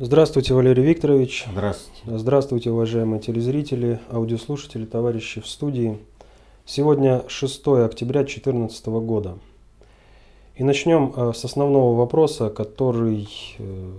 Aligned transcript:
Здравствуйте, 0.00 0.54
Валерий 0.54 0.84
Викторович. 0.84 1.48
Здравствуйте. 1.50 2.18
Здравствуйте, 2.18 2.70
уважаемые 2.70 3.18
телезрители, 3.20 3.98
аудиослушатели, 4.12 4.84
товарищи 4.84 5.40
в 5.40 5.48
студии. 5.48 5.98
Сегодня 6.64 7.24
6 7.26 7.66
октября 7.66 8.20
2014 8.20 8.86
года. 8.86 9.38
И 10.54 10.62
начнем 10.62 11.12
э, 11.16 11.32
с 11.34 11.44
основного 11.44 11.96
вопроса, 11.96 12.48
который 12.48 13.28
э, 13.58 13.92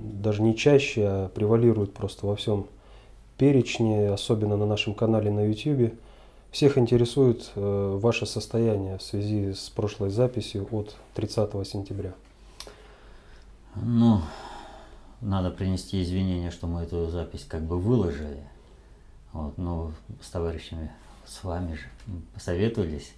даже 0.00 0.42
не 0.42 0.56
чаще, 0.56 1.02
а 1.06 1.28
превалирует 1.28 1.94
просто 1.94 2.26
во 2.26 2.34
всем 2.34 2.66
перечне, 3.38 4.10
особенно 4.10 4.56
на 4.56 4.66
нашем 4.66 4.92
канале 4.92 5.30
на 5.30 5.46
YouTube. 5.46 5.94
Всех 6.50 6.78
интересует 6.78 7.52
э, 7.54 7.98
ваше 8.02 8.26
состояние 8.26 8.98
в 8.98 9.02
связи 9.02 9.52
с 9.52 9.70
прошлой 9.70 10.10
записью 10.10 10.66
от 10.72 10.96
30 11.14 11.64
сентября. 11.64 12.12
Ну, 13.76 14.20
надо 15.20 15.50
принести 15.50 16.02
извинения, 16.02 16.50
что 16.50 16.66
мы 16.66 16.82
эту 16.82 17.08
запись 17.08 17.46
как 17.48 17.62
бы 17.62 17.78
выложили. 17.78 18.44
Вот, 19.32 19.58
но 19.58 19.92
с 20.22 20.30
товарищами, 20.30 20.90
с 21.26 21.42
вами 21.42 21.74
же 21.74 21.86
посоветовались, 22.34 23.12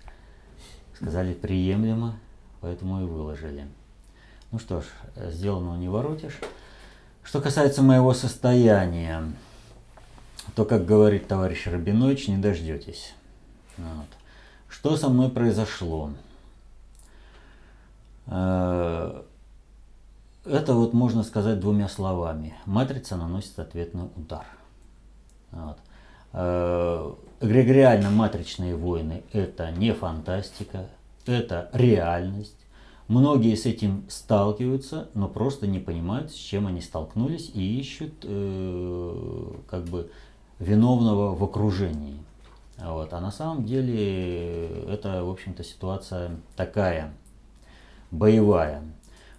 сказали 0.95 1.35
приемлемо, 1.35 2.19
поэтому 2.61 3.03
и 3.03 3.05
выложили. 3.05 3.67
Ну 4.51 4.59
что 4.59 4.81
ж, 4.81 4.85
сделанного 5.17 5.77
не 5.77 5.89
воротишь. 5.89 6.39
Что 7.23 7.41
касается 7.41 7.83
моего 7.83 8.15
состояния, 8.15 9.33
то, 10.55 10.65
как 10.65 10.87
говорит 10.87 11.27
товарищ 11.27 11.67
Рабинович, 11.67 12.29
не 12.29 12.39
дождетесь. 12.39 13.15
Вот. 13.77 14.07
Что 14.69 14.97
со 14.97 15.09
мной 15.09 15.29
произошло? 15.29 16.13
Э, 18.27 19.23
это 20.47 20.75
вот 20.75 20.93
можно 20.93 21.23
сказать 21.23 21.61
двумя 21.61 21.89
словами. 21.89 22.55
Матрица 22.67 23.17
наносит 23.17 23.59
ответный 23.59 24.05
удар. 24.17 24.47
Вот. 25.51 25.79
Э, 26.33 27.15
эгрегориально-матричные 27.41 28.77
войны– 28.77 29.23
это 29.33 29.71
не 29.73 29.93
фантастика, 29.93 30.87
это 31.27 31.71
реальность. 31.73 32.57
Многие 33.09 33.55
с 33.55 33.67
этим 33.67 34.05
сталкиваются, 34.09 35.09
но 35.15 35.29
просто 35.29 35.67
не 35.67 35.79
понимают, 35.79 36.33
с 36.33 36.35
чем 36.35 36.67
они 36.67 36.81
столкнулись 36.81 37.51
и 37.55 37.79
ищут 37.79 38.13
э, 38.25 39.53
как 39.71 39.85
бы 39.85 40.11
виновного 40.59 41.35
в 41.35 41.45
окружении. 41.45 42.19
Вот. 42.79 43.13
А 43.13 43.21
на 43.21 43.31
самом 43.31 43.65
деле 43.65 44.67
это, 44.89 45.25
в 45.25 45.31
общем-то, 45.31 45.63
ситуация 45.65 46.33
такая, 46.57 47.13
боевая. 48.11 48.83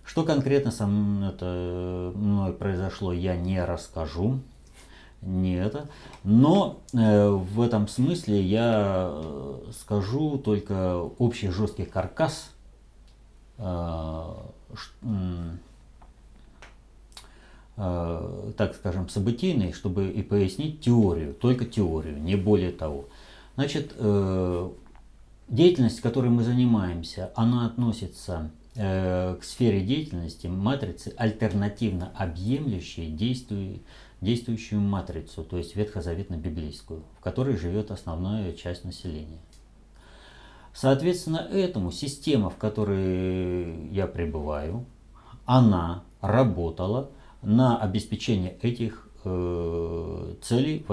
Что 0.08 0.24
конкретно 0.24 0.72
со 0.72 0.88
мной, 0.88 1.30
это, 1.32 2.14
произошло, 2.58 3.12
я 3.12 3.36
не 3.36 3.64
расскажу. 3.64 4.40
Не 5.22 5.56
это. 5.56 5.90
Но 6.24 6.80
э, 6.94 7.30
в 7.30 7.62
этом 7.62 7.90
смысле 7.90 8.42
я 8.42 9.10
э, 9.12 9.72
скажу 9.78 10.38
только 10.38 11.02
общий 11.02 11.50
жесткий 11.50 11.84
каркас, 11.84 12.52
э, 13.58 14.24
э, 17.76 18.52
так 18.56 18.76
скажем, 18.76 19.10
событийный, 19.10 19.74
чтобы 19.74 20.10
и 20.10 20.22
пояснить 20.22 20.80
теорию, 20.80 21.34
только 21.34 21.66
теорию, 21.66 22.22
не 22.22 22.36
более 22.36 22.72
того. 22.72 23.06
Значит, 23.56 23.92
э, 23.98 24.70
деятельность, 25.50 26.00
которой 26.00 26.30
мы 26.30 26.44
занимаемся, 26.44 27.32
она 27.36 27.66
относится 27.66 28.52
к 28.78 29.40
сфере 29.42 29.82
деятельности 29.82 30.48
матрицы 30.48 31.14
альтернативно 31.18 32.12
объемлющей 32.16 33.10
действующую, 33.10 33.82
действующую 34.22 34.82
матрицу, 34.82 35.44
то 35.44 35.58
есть 35.58 35.76
ветхозаветно-библейскую, 35.76 37.04
в 37.18 37.22
которой 37.22 37.58
живет 37.58 37.92
основная 37.92 38.54
часть 38.54 38.84
населения. 38.84 39.40
Соответственно, 40.74 41.38
этому 41.38 41.92
система, 41.92 42.50
в 42.50 42.58
которой 42.58 43.90
я 43.90 44.08
пребываю, 44.08 44.86
она 45.46 46.04
работала 46.22 47.10
на 47.42 47.80
обеспечение 47.80 48.58
этих 48.62 49.04
э, 49.06 49.07
целей, 49.24 50.86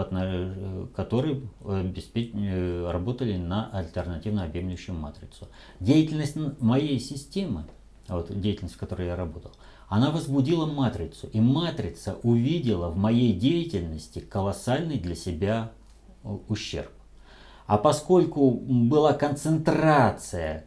которые 0.96 1.42
э, 1.64 2.90
работали 2.90 3.36
на 3.36 3.70
альтернативно 3.70 4.44
объемлющую 4.44 4.96
матрицу. 4.96 5.48
Деятельность 5.80 6.36
моей 6.60 6.98
системы 6.98 7.64
вот 8.08 8.38
деятельность, 8.40 8.74
в 8.74 8.78
которой 8.78 9.06
я 9.06 9.16
работал, 9.16 9.50
она 9.88 10.10
возбудила 10.10 10.66
матрицу. 10.66 11.28
И 11.28 11.40
матрица 11.40 12.18
увидела 12.22 12.88
в 12.88 12.96
моей 12.96 13.32
деятельности 13.32 14.18
колоссальный 14.18 14.98
для 14.98 15.14
себя 15.14 15.72
ущерб. 16.48 16.90
А 17.66 17.78
поскольку 17.78 18.50
была 18.50 19.14
концентрация 19.14 20.66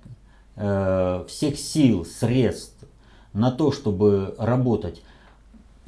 э, 0.55 1.25
всех 1.27 1.59
сил, 1.59 2.05
средств 2.05 2.85
на 3.33 3.51
то, 3.51 3.71
чтобы 3.71 4.35
работать 4.39 4.99
э, 4.99 5.03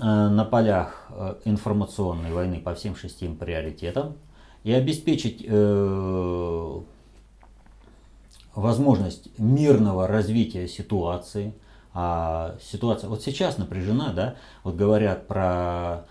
на 0.06 0.46
полях 0.46 1.08
э, 1.10 1.36
информационной 1.46 2.32
войны 2.32 2.60
по 2.60 2.74
всем 2.74 2.96
шести 2.96 3.28
приоритетам 3.28 4.16
и 4.64 4.72
обеспечить 4.72 5.44
э, 5.46 6.80
возможность 8.56 9.38
мирного 9.38 10.08
развития 10.08 10.68
ситуации. 10.68 11.54
А 11.94 12.56
ситуация 12.62 13.10
вот 13.10 13.24
сейчас 13.24 13.58
напряжена, 13.58 14.14
да, 14.14 14.36
вот 14.64 14.76
говорят 14.76 15.28
про 15.28 16.06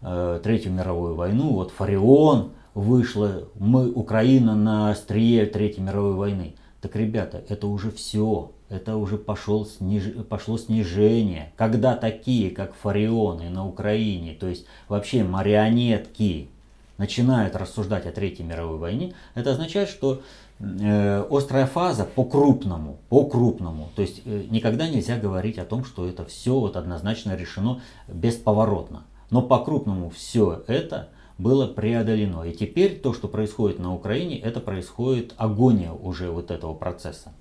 э, 0.00 0.40
Третью 0.42 0.72
мировую 0.72 1.14
войну, 1.14 1.54
вот 1.54 1.70
Фарион 1.72 2.52
вышла, 2.74 3.48
мы, 3.58 3.90
Украина 3.90 4.54
на 4.54 4.90
острие 4.90 5.46
Третьей 5.46 5.82
мировой 5.82 6.14
войны. 6.14 6.54
Так, 6.80 6.96
ребята, 6.96 7.42
это 7.48 7.66
уже 7.66 7.90
все, 7.90 8.52
это 8.68 8.96
уже 8.96 9.18
пошел 9.18 9.66
сниж... 9.66 10.12
пошло 10.28 10.58
снижение. 10.58 11.52
Когда 11.56 11.96
такие, 11.96 12.50
как 12.50 12.74
Фарионы 12.74 13.50
на 13.50 13.66
Украине, 13.66 14.34
то 14.34 14.48
есть 14.48 14.66
вообще 14.88 15.24
марионетки, 15.24 16.48
начинают 16.96 17.56
рассуждать 17.56 18.06
о 18.06 18.12
Третьей 18.12 18.44
мировой 18.44 18.78
войне, 18.78 19.14
это 19.34 19.50
означает, 19.50 19.88
что 19.88 20.22
Э, 20.60 21.26
острая 21.30 21.66
фаза 21.66 22.04
по 22.04 22.24
крупному, 22.24 22.98
по 23.08 23.26
крупному. 23.26 23.90
То 23.96 24.02
есть 24.02 24.22
э, 24.24 24.44
никогда 24.48 24.88
нельзя 24.88 25.18
говорить 25.18 25.58
о 25.58 25.64
том, 25.64 25.84
что 25.84 26.08
это 26.08 26.24
все 26.24 26.58
вот 26.58 26.76
однозначно 26.76 27.34
решено 27.34 27.80
бесповоротно. 28.06 29.02
Но 29.30 29.42
по 29.42 29.58
крупному 29.58 30.10
все 30.10 30.62
это 30.68 31.08
было 31.38 31.66
преодолено. 31.66 32.44
И 32.44 32.52
теперь 32.52 33.00
то, 33.00 33.12
что 33.12 33.26
происходит 33.26 33.80
на 33.80 33.92
Украине, 33.92 34.38
это 34.38 34.60
происходит 34.60 35.34
агония 35.36 35.92
уже 35.92 36.30
вот 36.30 36.52
этого 36.52 36.72
процесса. 36.72 37.32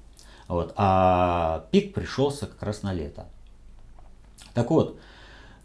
Вот. 0.47 0.73
А 0.75 1.67
пик 1.71 1.93
пришелся 1.93 2.47
как 2.47 2.61
раз 2.63 2.83
на 2.83 2.93
лето. 2.93 3.25
Так 4.53 4.69
вот, 4.71 4.99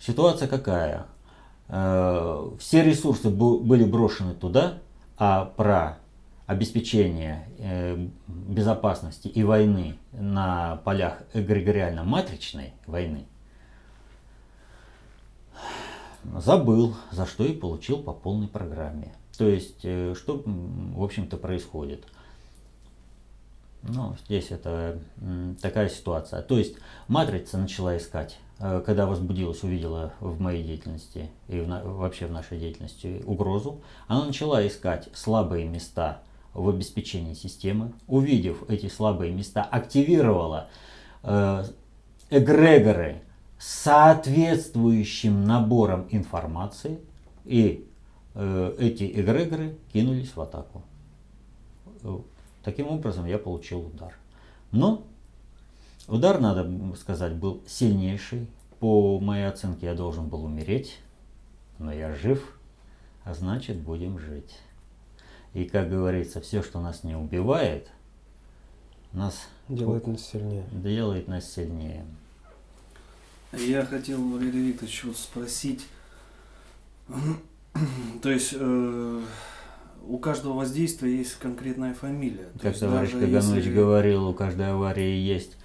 ситуация 0.01 0.49
какая? 0.49 1.07
Э, 1.69 2.51
все 2.59 2.83
ресурсы 2.83 3.31
были 3.31 3.85
брошены 3.85 4.35
туда, 4.35 4.79
а 5.19 5.45
про 5.45 5.99
обеспечения 6.47 7.47
э, 7.59 8.09
безопасности 8.27 9.29
и 9.29 9.43
войны 9.45 9.99
на 10.13 10.77
полях 10.77 11.23
эгрегориально-матричной 11.35 12.73
войны, 12.87 13.27
забыл, 16.39 16.95
за 17.11 17.27
что 17.27 17.45
и 17.45 17.53
получил 17.53 18.03
по 18.03 18.15
полной 18.15 18.49
программе. 18.49 19.15
То 19.37 19.47
есть, 19.47 19.81
э, 19.83 20.15
что, 20.17 20.43
в 20.47 21.05
общем-то, 21.05 21.37
происходит. 21.37 22.07
Ну, 23.89 24.17
здесь 24.27 24.51
это 24.51 24.99
такая 25.63 25.89
ситуация. 25.89 26.43
То 26.43 26.59
есть, 26.59 26.77
матрица 27.09 27.57
начала 27.57 27.97
искать, 27.97 28.39
э, 28.59 28.83
когда 28.85 29.07
возбудилась, 29.07 29.63
увидела 29.63 30.13
в 30.21 30.41
моей 30.41 30.63
деятельности 30.63 31.31
и 31.49 31.61
в, 31.61 31.67
вообще 31.67 32.27
в 32.27 32.33
нашей 32.33 32.59
деятельности 32.59 33.23
угрозу, 33.25 33.81
она 34.07 34.27
начала 34.27 34.67
искать 34.67 35.09
слабые 35.15 35.67
места 35.67 36.21
в 36.53 36.69
обеспечении 36.69 37.35
системы, 37.35 37.93
увидев 38.07 38.69
эти 38.69 38.89
слабые 38.89 39.33
места, 39.33 39.63
активировала 39.63 40.69
э, 41.23 41.65
эгрегоры 42.31 43.23
с 43.59 43.85
соответствующим 43.85 45.45
набором 45.45 46.07
информации, 46.11 46.99
и 47.45 47.89
э, 48.35 48.77
эти 48.79 49.05
эгрегоры 49.05 49.79
кинулись 49.93 50.37
в 50.37 50.41
атаку. 50.41 50.83
Таким 52.69 52.89
образом 52.89 53.25
я 53.25 53.39
получил 53.39 53.81
удар. 53.81 54.15
Но 54.73 55.07
удар, 56.07 56.39
надо 56.39 56.71
сказать, 56.97 57.33
был 57.33 57.63
сильнейший. 57.67 58.47
По 58.79 59.19
моей 59.19 59.45
оценке 59.45 59.87
я 59.87 59.95
должен 59.95 60.29
был 60.29 60.45
умереть, 60.45 60.99
но 61.79 61.91
я 61.91 62.13
жив, 62.15 62.61
а 63.25 63.33
значит 63.33 63.79
будем 63.79 64.19
жить. 64.19 64.59
И, 65.55 65.65
как 65.65 65.89
говорится, 65.89 66.43
все, 66.43 66.63
что 66.63 66.79
нас 66.83 67.05
не 67.05 67.17
убивает, 67.17 67.89
нас 69.15 69.49
делает 69.71 70.07
нас 70.07 70.21
сильнее. 70.21 70.67
Делает 70.71 71.27
нас 71.27 71.51
сильнее. 71.51 72.05
Я 73.55 73.87
хотел, 73.87 74.23
Валерий 74.29 74.73
Викторович, 74.73 75.05
вот 75.05 75.17
спросить, 75.17 75.87
то 78.23 78.29
есть 78.29 78.53
э, 78.53 79.23
у 80.07 80.19
каждого 80.19 80.55
воздействия 80.55 81.17
есть 81.17 81.35
конкретная 81.35 81.95
фамилия. 81.95 82.49
Как 82.61 82.77
товарищ 82.79 83.13
Каганович 83.13 83.65
если... 83.65 83.75
говорил, 83.75 84.29
у 84.29 84.35
каждой 84.35 84.73
аварии 84.73 85.17
есть 85.17 85.57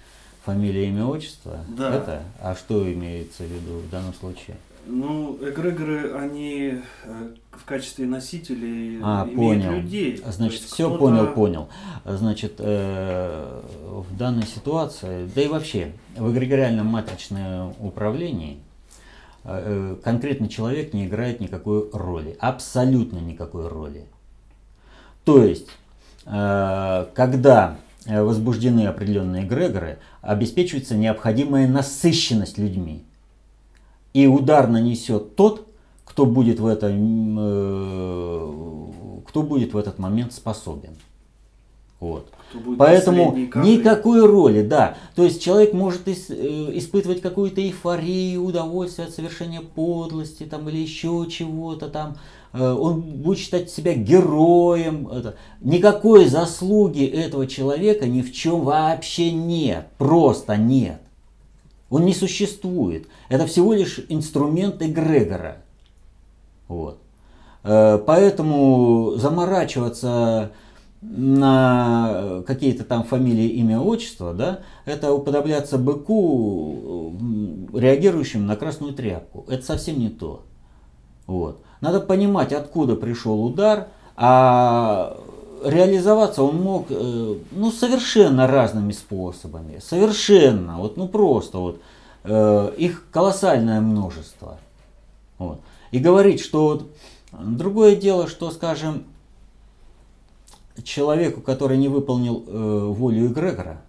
фамилия, 0.44 0.88
имя, 0.88 1.06
отчество. 1.06 1.58
Да. 1.68 1.94
Это? 1.94 2.22
А 2.40 2.54
что 2.54 2.90
имеется 2.92 3.44
в 3.44 3.46
виду 3.46 3.78
в 3.78 3.90
данном 3.90 4.14
случае? 4.14 4.56
Ну, 4.86 5.38
эгрегоры, 5.40 6.12
они 6.12 6.74
э, 7.04 7.34
в 7.52 7.64
качестве 7.64 8.06
носителей 8.06 9.00
а, 9.02 9.24
имеют 9.24 9.64
понял. 9.64 9.72
людей. 9.80 10.22
Значит, 10.26 10.60
все 10.60 10.94
понял, 10.96 11.28
понял. 11.28 11.68
Значит, 12.04 12.56
э, 12.58 13.62
в 13.82 14.16
данной 14.16 14.46
ситуации, 14.46 15.26
да 15.34 15.42
и 15.42 15.48
вообще, 15.48 15.92
в 16.16 16.30
эгрегориальном 16.30 16.86
матричном 16.86 17.74
управлении 17.80 18.58
э, 19.44 19.96
конкретный 20.04 20.48
человек 20.48 20.92
не 20.92 21.06
играет 21.06 21.40
никакой 21.40 21.88
роли. 21.90 22.36
Абсолютно 22.38 23.18
никакой 23.18 23.68
роли. 23.68 24.04
То 25.24 25.42
есть, 25.44 25.68
э, 26.26 27.06
когда 27.14 27.76
возбуждены 28.06 28.86
определенные 28.86 29.44
эгрегоры, 29.44 29.98
обеспечивается 30.20 30.94
необходимая 30.94 31.66
насыщенность 31.66 32.58
людьми 32.58 33.02
и 34.14 34.26
удар 34.26 34.68
нанесет 34.68 35.36
тот, 35.36 35.66
кто 36.04 36.24
будет 36.24 36.60
в, 36.60 36.66
это, 36.66 36.88
э, 36.90 38.52
кто 39.26 39.42
будет 39.42 39.74
в 39.74 39.76
этот 39.76 39.98
момент 39.98 40.32
способен. 40.32 40.96
Вот. 42.04 42.28
Поэтому 42.76 43.34
никакой 43.34 44.26
роли, 44.26 44.60
да. 44.60 44.98
То 45.14 45.24
есть 45.24 45.42
человек 45.42 45.72
может 45.72 46.06
ис, 46.06 46.26
э, 46.28 46.70
испытывать 46.74 47.22
какую-то 47.22 47.62
эйфорию, 47.62 48.44
удовольствие 48.44 49.08
от 49.08 49.14
совершения 49.14 49.62
подлости 49.62 50.42
там, 50.42 50.68
или 50.68 50.76
еще 50.76 51.26
чего-то 51.30 51.88
там. 51.88 52.18
Э, 52.52 52.72
он 52.72 53.00
будет 53.00 53.38
считать 53.38 53.70
себя 53.70 53.94
героем. 53.94 55.08
Это. 55.08 55.36
Никакой 55.62 56.26
заслуги 56.26 57.06
этого 57.06 57.46
человека 57.46 58.06
ни 58.06 58.20
в 58.20 58.34
чем 58.34 58.60
вообще 58.60 59.32
нет. 59.32 59.86
Просто 59.96 60.58
нет. 60.58 61.00
Он 61.88 62.04
не 62.04 62.12
существует. 62.12 63.06
Это 63.30 63.46
всего 63.46 63.72
лишь 63.72 64.04
инструмент 64.10 64.82
эгрегора. 64.82 65.62
Вот. 66.68 66.98
Э, 67.62 67.98
поэтому 68.06 69.14
заморачиваться 69.16 70.52
на 71.04 72.42
какие-то 72.46 72.84
там 72.84 73.04
фамилии, 73.04 73.48
имя, 73.48 73.78
отчество, 73.78 74.32
да, 74.32 74.60
это 74.84 75.12
уподобляться 75.12 75.78
быку, 75.78 77.12
реагирующим 77.72 78.46
на 78.46 78.56
красную 78.56 78.94
тряпку. 78.94 79.44
Это 79.48 79.64
совсем 79.64 79.98
не 79.98 80.08
то. 80.08 80.44
Вот. 81.26 81.60
Надо 81.80 82.00
понимать, 82.00 82.52
откуда 82.52 82.96
пришел 82.96 83.44
удар, 83.44 83.88
а 84.16 85.18
реализоваться 85.64 86.42
он 86.42 86.60
мог 86.60 86.86
э, 86.90 87.34
ну, 87.50 87.70
совершенно 87.70 88.46
разными 88.46 88.92
способами. 88.92 89.80
Совершенно. 89.82 90.78
Вот, 90.78 90.96
ну 90.96 91.08
просто 91.08 91.58
вот. 91.58 91.80
Э, 92.24 92.72
их 92.76 93.06
колоссальное 93.10 93.80
множество. 93.80 94.58
Вот. 95.38 95.60
И 95.90 95.98
говорить, 95.98 96.40
что 96.40 96.68
вот, 96.68 96.86
другое 97.32 97.96
дело, 97.96 98.28
что, 98.28 98.50
скажем, 98.50 99.04
человеку, 100.82 101.40
который 101.40 101.78
не 101.78 101.88
выполнил 101.88 102.44
э, 102.46 102.86
волю 102.88 103.26
эгрегора, 103.26 103.82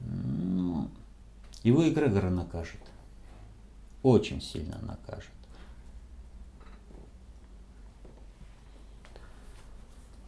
ну, 0.00 0.88
его 1.62 1.88
эгрегора 1.88 2.30
накажет. 2.30 2.80
Очень 4.02 4.40
сильно 4.40 4.78
накажет. 4.82 5.30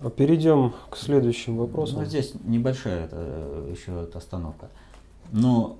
А 0.00 0.11
перейдем 0.11 0.75
к 0.91 0.97
следующим 0.97 1.56
вопросам. 1.56 2.00
Ну, 2.00 2.05
здесь 2.05 2.35
небольшая 2.44 3.06
это, 3.06 3.67
еще 3.71 4.03
остановка. 4.15 4.69
Но 5.32 5.79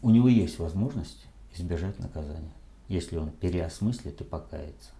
у 0.00 0.10
него 0.10 0.28
есть 0.28 0.58
возможность 0.58 1.26
избежать 1.54 1.98
наказания, 1.98 2.52
если 2.88 3.16
он 3.16 3.30
переосмыслит 3.30 4.20
и 4.20 4.24
покается. 4.24 4.90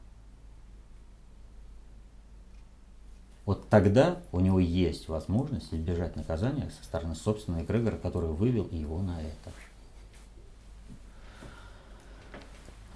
Вот 3.45 3.69
тогда 3.69 4.19
у 4.31 4.39
него 4.39 4.61
есть 4.61 5.09
возможность 5.09 5.75
избежать 5.75 6.15
наказания 6.15 6.71
со 6.79 6.85
стороны 6.85 7.15
собственного 7.15 7.63
эгрегора, 7.63 7.97
который 7.97 8.31
вывел 8.31 8.69
его 8.71 9.01
на 9.01 9.21
это. 9.21 9.53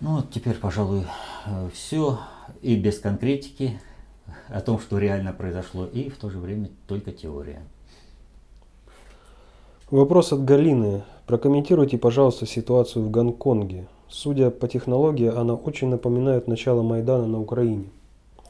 Ну 0.00 0.16
вот 0.16 0.30
теперь, 0.30 0.56
пожалуй, 0.56 1.04
э, 1.46 1.70
все 1.72 2.20
и 2.62 2.76
без 2.76 3.00
конкретики 3.00 3.80
о 4.48 4.60
том, 4.60 4.78
что 4.78 4.98
реально 4.98 5.32
произошло, 5.32 5.86
и 5.86 6.10
в 6.10 6.18
то 6.18 6.30
же 6.30 6.38
время 6.38 6.70
только 6.86 7.12
теория. 7.12 7.62
Вопрос 9.90 10.32
от 10.32 10.44
Галины. 10.44 11.02
Прокомментируйте, 11.26 11.96
пожалуйста, 11.96 12.46
ситуацию 12.46 13.04
в 13.04 13.10
Гонконге. 13.10 13.88
Судя 14.08 14.50
по 14.50 14.68
технологии, 14.68 15.28
она 15.28 15.54
очень 15.54 15.88
напоминает 15.88 16.46
начало 16.46 16.82
Майдана 16.82 17.26
на 17.26 17.40
Украине. 17.40 17.86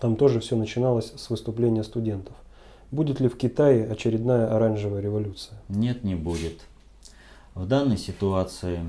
Там 0.01 0.17
тоже 0.17 0.41
все 0.41 0.57
начиналось 0.57 1.13
с 1.17 1.31
выступления 1.31 1.85
студентов. 1.85 2.35
Будет 2.91 3.21
ли 3.21 3.29
в 3.29 3.37
Китае 3.37 3.91
очередная 3.91 4.55
оранжевая 4.55 5.01
революция? 5.01 5.59
Нет, 5.69 6.05
не 6.05 6.15
будет. 6.15 6.61
В 7.55 7.67
данной 7.67 7.99
ситуации 7.99 8.81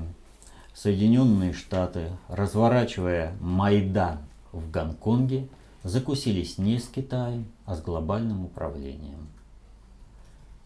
Соединенные 0.74 1.52
Штаты, 1.52 2.10
разворачивая 2.28 3.34
Майдан 3.40 4.18
в 4.52 4.70
Гонконге, 4.70 5.48
закусились 5.82 6.58
не 6.58 6.78
с 6.78 6.86
Китаем, 6.86 7.46
а 7.64 7.74
с 7.74 7.82
глобальным 7.82 8.44
управлением. 8.44 9.28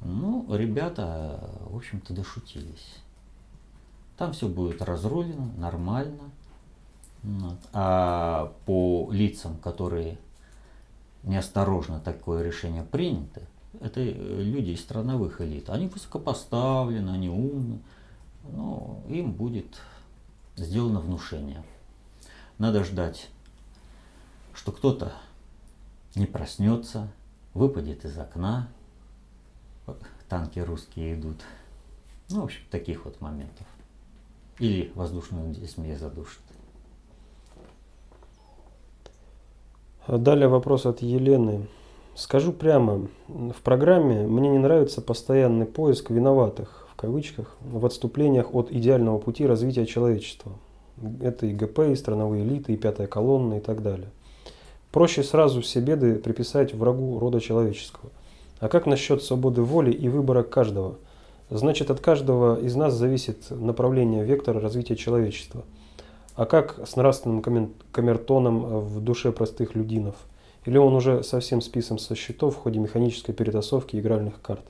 Ну, 0.00 0.44
ребята, 0.50 1.40
в 1.60 1.76
общем-то, 1.76 2.12
дошутились. 2.12 2.98
Там 4.18 4.32
все 4.32 4.48
будет 4.48 4.82
разрулено, 4.82 5.50
нормально. 5.56 6.30
А 7.72 8.52
по 8.66 9.08
лицам, 9.12 9.56
которые 9.58 10.18
неосторожно 11.22 12.00
такое 12.00 12.42
решение 12.42 12.82
принято, 12.82 13.42
это 13.80 14.02
люди 14.02 14.70
из 14.70 14.80
страновых 14.80 15.40
элит. 15.40 15.70
Они 15.70 15.88
высокопоставлены, 15.88 17.10
они 17.10 17.28
умны. 17.28 17.80
Ну, 18.50 19.02
им 19.08 19.32
будет 19.32 19.80
сделано 20.56 21.00
внушение. 21.00 21.62
Надо 22.58 22.84
ждать 22.84 23.28
что 24.54 24.72
кто-то 24.72 25.12
не 26.14 26.26
проснется, 26.26 27.08
выпадет 27.54 28.04
из 28.04 28.16
окна, 28.18 28.68
танки 30.28 30.58
русские 30.58 31.14
идут. 31.14 31.40
Ну, 32.30 32.42
в 32.42 32.44
общем, 32.44 32.62
таких 32.70 33.04
вот 33.04 33.20
моментов. 33.20 33.66
Или 34.58 34.92
воздушную 34.94 35.54
змея 35.66 35.98
задушит. 35.98 36.42
Далее 40.08 40.48
вопрос 40.48 40.86
от 40.86 41.02
Елены. 41.02 41.66
Скажу 42.14 42.52
прямо, 42.52 43.08
в 43.28 43.62
программе 43.62 44.26
мне 44.26 44.50
не 44.50 44.58
нравится 44.58 45.00
постоянный 45.00 45.66
поиск 45.66 46.10
виноватых, 46.10 46.86
в 46.92 46.96
кавычках, 46.96 47.56
в 47.60 47.86
отступлениях 47.86 48.54
от 48.54 48.70
идеального 48.70 49.18
пути 49.18 49.46
развития 49.46 49.86
человечества. 49.86 50.52
Это 51.20 51.46
и 51.46 51.54
ГП, 51.54 51.80
и 51.90 51.94
страновые 51.94 52.44
элиты, 52.44 52.74
и 52.74 52.76
пятая 52.76 53.06
колонна, 53.06 53.54
и 53.54 53.60
так 53.60 53.82
далее. 53.82 54.10
Проще 54.90 55.22
сразу 55.22 55.62
все 55.62 55.80
беды 55.80 56.16
приписать 56.16 56.74
врагу 56.74 57.18
рода 57.18 57.40
человеческого. 57.40 58.10
А 58.60 58.68
как 58.68 58.86
насчет 58.86 59.22
свободы 59.22 59.62
воли 59.62 59.90
и 59.90 60.08
выбора 60.08 60.42
каждого? 60.42 60.96
Значит, 61.48 61.90
от 61.90 62.00
каждого 62.00 62.60
из 62.60 62.76
нас 62.76 62.94
зависит 62.94 63.50
направление 63.50 64.24
вектора 64.24 64.60
развития 64.60 64.96
человечества. 64.96 65.64
А 66.34 66.46
как 66.46 66.80
с 66.86 66.96
нравственным 66.96 67.42
камертоном 67.92 68.80
в 68.80 69.00
душе 69.00 69.32
простых 69.32 69.74
людинов? 69.74 70.16
Или 70.64 70.78
он 70.78 70.94
уже 70.94 71.22
совсем 71.22 71.60
списан 71.60 71.98
со 71.98 72.14
счетов 72.14 72.56
в 72.56 72.58
ходе 72.58 72.78
механической 72.78 73.32
перетасовки 73.32 73.96
игральных 73.96 74.40
карт? 74.40 74.64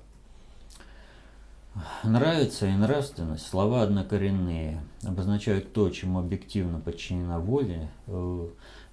Нравится 2.04 2.66
и 2.66 2.72
нравственность, 2.72 3.46
слова 3.46 3.82
однокоренные, 3.82 4.82
обозначают 5.04 5.72
то, 5.72 5.88
чему 5.88 6.18
объективно 6.18 6.80
подчинена 6.80 7.38
воля, 7.38 7.90
э, 8.08 8.48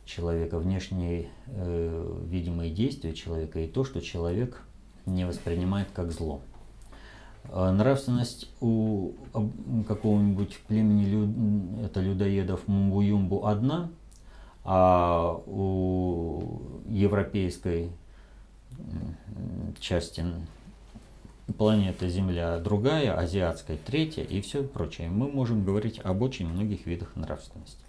человека, 0.05 0.59
внешние 0.59 1.29
э, 1.47 2.17
видимые 2.25 2.71
действия 2.71 3.13
человека 3.13 3.59
и 3.59 3.67
то, 3.67 3.83
что 3.83 3.99
человек 3.99 4.61
не 5.05 5.25
воспринимает 5.25 5.89
как 5.93 6.11
зло. 6.11 6.41
А 7.46 7.72
нравственность 7.72 8.50
у 8.62 9.13
какого-нибудь 9.88 10.60
племени 10.67 11.05
лю, 11.05 11.84
это 11.86 12.01
людоедов 12.01 12.67
Мумбу-Юмбу 12.67 13.48
одна, 13.48 13.89
а 14.63 15.41
у 15.48 16.62
европейской 16.88 17.89
части 19.79 20.24
планета 21.58 22.08
Земля 22.08 22.60
другая, 22.60 23.17
азиатская 23.17 23.77
третья 23.77 24.24
и 24.24 24.41
все 24.41 24.63
прочее. 24.63 25.10
Мы 25.10 25.31
можем 25.31 25.65
говорить 25.65 26.00
об 26.03 26.22
очень 26.22 26.48
многих 26.48 26.86
видах 26.86 27.15
нравственности. 27.15 27.84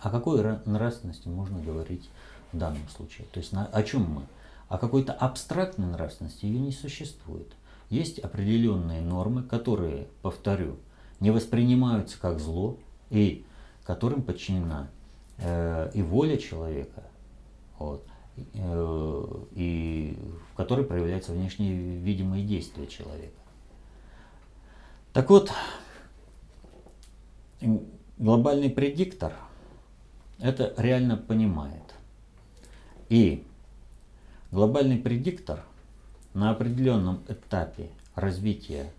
О 0.00 0.10
какой 0.10 0.42
нравственности 0.66 1.28
можно 1.28 1.58
говорить 1.60 2.10
в 2.52 2.58
данном 2.58 2.86
случае? 2.94 3.26
То 3.32 3.40
есть 3.40 3.52
на, 3.52 3.64
о 3.64 3.82
чем 3.82 4.02
мы? 4.02 4.22
О 4.68 4.76
какой-то 4.76 5.12
абстрактной 5.12 5.86
нравственности 5.86 6.44
ее 6.44 6.58
не 6.58 6.72
существует. 6.72 7.50
Есть 7.90 8.18
определенные 8.18 9.00
нормы, 9.00 9.42
которые, 9.42 10.08
повторю, 10.22 10.76
не 11.20 11.30
воспринимаются 11.30 12.18
как 12.20 12.40
зло 12.40 12.78
и 13.10 13.44
которым 13.84 14.22
подчинена 14.22 14.90
э, 15.38 15.90
и 15.94 16.02
воля 16.02 16.36
человека, 16.36 17.04
вот, 17.78 18.06
э, 18.36 19.26
и 19.52 20.18
в 20.50 20.56
которой 20.56 20.84
проявляются 20.84 21.32
внешние 21.32 21.74
видимые 21.98 22.44
действия 22.44 22.86
человека. 22.86 23.36
Так 25.12 25.30
вот, 25.30 25.52
глобальный 28.18 28.70
предиктор 28.70 29.32
это 30.40 30.74
реально 30.76 31.16
понимает. 31.16 31.94
И 33.08 33.44
глобальный 34.50 34.98
предиктор 34.98 35.64
на 36.34 36.50
определенном 36.50 37.22
этапе 37.28 37.90
развития 38.14 38.92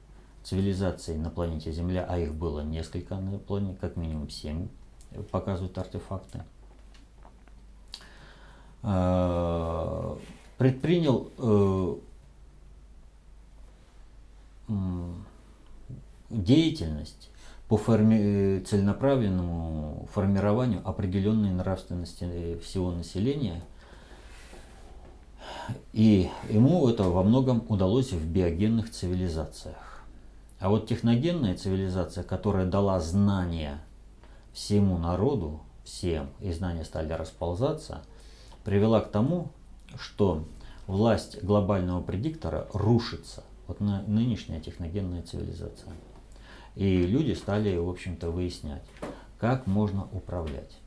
цивилизаций 0.43 1.17
на 1.17 1.29
планете 1.29 1.71
Земля, 1.71 2.05
а 2.07 2.17
их 2.17 2.33
было 2.33 2.61
несколько 2.61 3.15
на 3.15 3.37
планете, 3.39 3.77
как 3.79 3.97
минимум 3.97 4.29
семь, 4.29 4.67
показывают 5.31 5.77
артефакты, 5.77 6.43
э, 8.83 10.15
предпринял 10.57 11.31
э, 11.37 11.95
деятельность 16.29 17.29
по 17.67 17.77
форми 17.77 18.59
целенаправленному 18.59 20.07
формированию 20.13 20.81
определенной 20.87 21.51
нравственности 21.51 22.59
всего 22.59 22.91
населения. 22.91 23.63
И 25.93 26.29
ему 26.49 26.87
это 26.87 27.03
во 27.03 27.23
многом 27.23 27.63
удалось 27.69 28.11
в 28.11 28.25
биогенных 28.25 28.91
цивилизациях. 28.91 30.03
А 30.59 30.69
вот 30.69 30.87
техногенная 30.87 31.55
цивилизация, 31.55 32.23
которая 32.23 32.65
дала 32.65 32.99
знания 32.99 33.81
всему 34.53 34.97
народу, 34.97 35.61
всем, 35.83 36.29
и 36.39 36.51
знания 36.51 36.83
стали 36.85 37.13
расползаться, 37.13 38.03
привела 38.63 39.01
к 39.01 39.11
тому, 39.11 39.49
что 39.99 40.43
власть 40.87 41.43
глобального 41.43 42.01
предиктора 42.01 42.67
рушится. 42.73 43.43
Вот 43.67 43.79
нынешняя 43.79 44.59
техногенная 44.59 45.23
цивилизация. 45.23 45.91
И 46.75 47.05
люди 47.05 47.33
стали, 47.33 47.77
в 47.77 47.89
общем-то, 47.89 48.29
выяснять, 48.29 48.83
как 49.39 49.65
можно 49.65 50.07
управлять. 50.11 50.77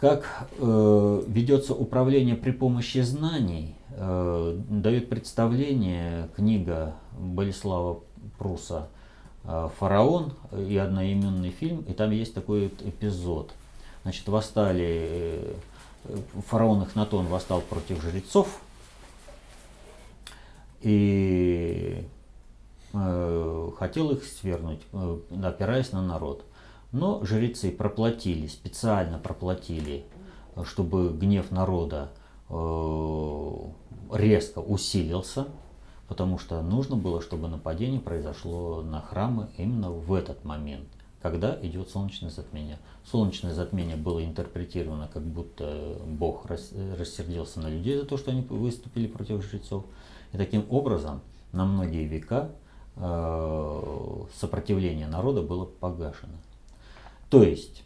Как 0.00 0.48
э, 0.56 1.22
ведется 1.26 1.74
управление 1.74 2.34
при 2.34 2.52
помощи 2.52 3.02
знаний, 3.02 3.74
э, 3.90 4.58
дает 4.70 5.10
представление 5.10 6.30
книга 6.34 6.94
Болеслава 7.18 8.00
Пруса 8.38 8.88
э, 9.44 9.68
«Фараон» 9.78 10.32
и 10.56 10.78
одноименный 10.78 11.50
фильм, 11.50 11.82
и 11.82 11.92
там 11.92 12.12
есть 12.12 12.32
такой 12.32 12.68
эпизод. 12.68 13.52
Значит, 14.02 14.26
восстали, 14.28 15.54
э, 16.04 16.16
фараон 16.46 16.84
Эхнатон 16.84 17.26
восстал 17.26 17.60
против 17.60 18.00
жрецов, 18.00 18.58
и 20.80 22.06
э, 22.94 23.70
хотел 23.78 24.12
их 24.12 24.24
свергнуть, 24.24 24.80
э, 24.94 25.18
опираясь 25.42 25.92
на 25.92 26.00
народ. 26.00 26.42
Но 26.92 27.24
жрецы 27.24 27.70
проплатили, 27.70 28.48
специально 28.48 29.18
проплатили, 29.18 30.04
чтобы 30.64 31.10
гнев 31.12 31.52
народа 31.52 32.10
э, 32.48 33.54
резко 34.12 34.58
усилился, 34.58 35.46
потому 36.08 36.38
что 36.38 36.60
нужно 36.62 36.96
было, 36.96 37.22
чтобы 37.22 37.46
нападение 37.46 38.00
произошло 38.00 38.82
на 38.82 39.00
храмы 39.00 39.48
именно 39.56 39.92
в 39.92 40.12
этот 40.12 40.44
момент, 40.44 40.88
когда 41.22 41.56
идет 41.62 41.90
солнечное 41.90 42.30
затмение. 42.30 42.78
Солнечное 43.04 43.54
затмение 43.54 43.96
было 43.96 44.24
интерпретировано, 44.24 45.08
как 45.12 45.22
будто 45.22 45.96
Бог 46.04 46.46
рассердился 46.46 47.60
на 47.60 47.68
людей 47.68 47.96
за 47.98 48.04
то, 48.04 48.16
что 48.16 48.32
они 48.32 48.42
выступили 48.42 49.06
против 49.06 49.44
жрецов. 49.44 49.84
И 50.32 50.36
таким 50.36 50.66
образом 50.70 51.20
на 51.52 51.64
многие 51.64 52.04
века 52.04 52.50
э, 52.96 54.22
сопротивление 54.34 55.06
народа 55.06 55.42
было 55.42 55.64
погашено. 55.64 56.34
То 57.30 57.44
есть 57.44 57.84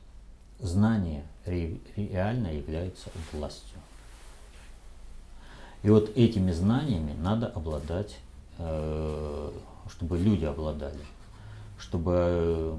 знание 0.58 1.24
реально 1.44 2.48
является 2.48 3.10
властью. 3.32 3.78
И 5.82 5.90
вот 5.90 6.10
этими 6.16 6.50
знаниями 6.50 7.12
надо 7.12 7.46
обладать, 7.48 8.16
э, 8.56 9.50
чтобы 9.90 10.18
люди 10.18 10.46
обладали, 10.46 10.98
чтобы 11.78 12.78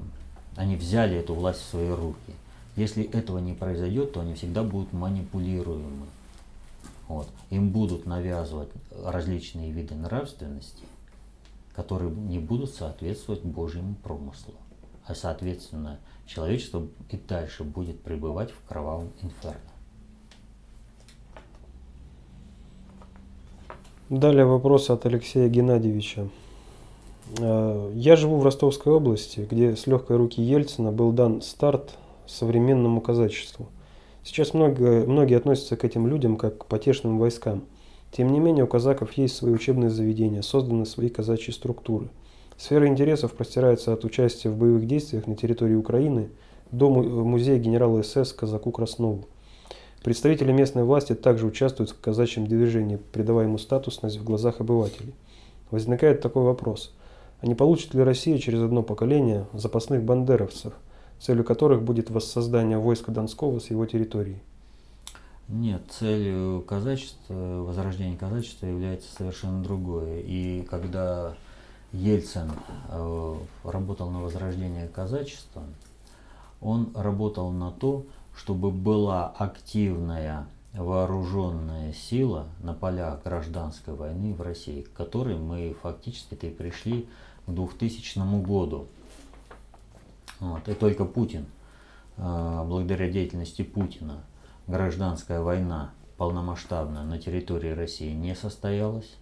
они 0.56 0.74
взяли 0.74 1.16
эту 1.16 1.34
власть 1.34 1.60
в 1.60 1.70
свои 1.70 1.88
руки. 1.88 2.34
Если 2.74 3.04
этого 3.04 3.38
не 3.38 3.54
произойдет, 3.54 4.12
то 4.12 4.20
они 4.20 4.34
всегда 4.34 4.64
будут 4.64 4.92
манипулируемы. 4.92 6.06
Вот. 7.06 7.28
Им 7.50 7.70
будут 7.70 8.06
навязывать 8.06 8.70
различные 9.04 9.70
виды 9.70 9.94
нравственности, 9.94 10.82
которые 11.76 12.10
не 12.10 12.40
будут 12.40 12.74
соответствовать 12.74 13.42
Божьему 13.42 13.94
промыслу. 14.02 14.54
А 15.06 15.14
соответственно, 15.14 16.00
человечество 16.26 16.88
и 17.10 17.16
дальше 17.16 17.62
будет 17.62 18.00
пребывать 18.00 18.50
в 18.50 18.68
кровавом 18.68 19.12
инферно. 19.22 19.60
Далее 24.10 24.44
вопрос 24.44 24.90
от 24.90 25.06
Алексея 25.06 25.48
Геннадьевича. 25.48 26.28
Э, 27.38 27.92
я 27.94 28.16
живу 28.16 28.38
в 28.38 28.44
Ростовской 28.44 28.92
области, 28.92 29.46
где 29.48 29.76
с 29.76 29.86
легкой 29.86 30.16
руки 30.16 30.42
Ельцина 30.42 30.90
был 30.90 31.12
дан 31.12 31.40
старт 31.40 31.96
современному 32.26 33.00
казачеству. 33.00 33.68
Сейчас 34.24 34.54
много, 34.54 35.04
многие 35.06 35.36
относятся 35.36 35.76
к 35.76 35.84
этим 35.84 36.08
людям 36.08 36.36
как 36.36 36.58
к 36.58 36.66
потешным 36.66 37.18
войскам. 37.18 37.64
Тем 38.10 38.32
не 38.32 38.40
менее, 38.40 38.64
у 38.64 38.68
казаков 38.68 39.12
есть 39.12 39.36
свои 39.36 39.52
учебные 39.52 39.90
заведения, 39.90 40.42
созданы 40.42 40.84
свои 40.84 41.08
казачьи 41.08 41.52
структуры– 41.52 42.08
Сфера 42.58 42.86
интересов 42.88 43.34
простирается 43.34 43.92
от 43.92 44.04
участия 44.04 44.48
в 44.48 44.56
боевых 44.56 44.86
действиях 44.86 45.26
на 45.26 45.36
территории 45.36 45.74
Украины 45.74 46.30
до 46.72 46.90
музея 46.90 47.58
генерала 47.58 48.02
СС 48.02 48.32
Казаку 48.32 48.70
Краснову. 48.70 49.24
Представители 50.02 50.52
местной 50.52 50.84
власти 50.84 51.14
также 51.14 51.46
участвуют 51.46 51.90
в 51.90 52.00
казачьем 52.00 52.46
движении, 52.46 52.98
придавая 53.12 53.46
ему 53.46 53.58
статусность 53.58 54.18
в 54.18 54.24
глазах 54.24 54.60
обывателей. 54.60 55.14
Возникает 55.70 56.20
такой 56.20 56.44
вопрос. 56.44 56.94
А 57.40 57.46
не 57.46 57.54
получит 57.54 57.92
ли 57.92 58.02
Россия 58.02 58.38
через 58.38 58.62
одно 58.62 58.82
поколение 58.82 59.46
запасных 59.52 60.02
бандеровцев, 60.02 60.72
целью 61.20 61.44
которых 61.44 61.82
будет 61.82 62.08
воссоздание 62.08 62.78
войска 62.78 63.12
Донского 63.12 63.58
с 63.58 63.70
его 63.70 63.84
территории? 63.84 64.40
Нет, 65.48 65.82
целью 65.90 66.64
казачества, 66.66 67.34
возрождения 67.62 68.16
казачества 68.16 68.66
является 68.66 69.14
совершенно 69.14 69.62
другое. 69.62 70.20
И 70.20 70.62
когда 70.62 71.34
Ельцин 71.96 72.52
э, 72.88 73.36
работал 73.64 74.10
на 74.10 74.20
возрождение 74.20 74.88
казачества, 74.88 75.62
он 76.60 76.90
работал 76.94 77.50
на 77.50 77.70
то, 77.70 78.04
чтобы 78.36 78.70
была 78.70 79.28
активная 79.28 80.46
вооруженная 80.74 81.92
сила 81.94 82.46
на 82.60 82.74
полях 82.74 83.22
гражданской 83.22 83.94
войны 83.94 84.34
в 84.34 84.42
России, 84.42 84.82
к 84.82 84.92
которой 84.92 85.36
мы 85.38 85.74
фактически-то 85.82 86.48
и 86.48 86.50
пришли 86.50 87.08
к 87.46 87.50
2000 87.50 88.42
году. 88.42 88.86
Вот. 90.38 90.68
И 90.68 90.74
только 90.74 91.06
Путин, 91.06 91.46
э, 92.18 92.64
благодаря 92.66 93.10
деятельности 93.10 93.62
Путина, 93.62 94.22
гражданская 94.66 95.40
война 95.40 95.92
полномасштабная 96.18 97.04
на 97.04 97.18
территории 97.18 97.70
России 97.70 98.12
не 98.12 98.34
состоялась. 98.34 99.16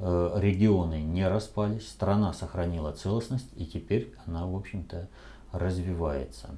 Э, 0.00 0.38
регионы 0.40 1.02
не 1.02 1.26
распались, 1.28 1.88
страна 1.88 2.32
сохранила 2.32 2.90
целостность 2.90 3.46
и 3.56 3.64
теперь 3.64 4.12
она, 4.26 4.44
в 4.44 4.56
общем-то, 4.56 5.08
развивается. 5.52 6.50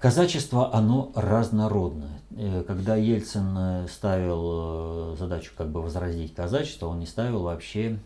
Казачество, 0.00 0.74
оно 0.74 1.12
разнородное. 1.14 2.20
Э, 2.32 2.64
когда 2.66 2.96
Ельцин 2.96 3.56
э, 3.56 3.86
ставил 3.88 5.14
задачу 5.14 5.52
как 5.56 5.68
бы 5.68 5.80
возродить 5.80 6.34
казачество, 6.34 6.88
он 6.88 6.98
не 6.98 7.06
ставил 7.06 7.42
вообще 7.42 7.98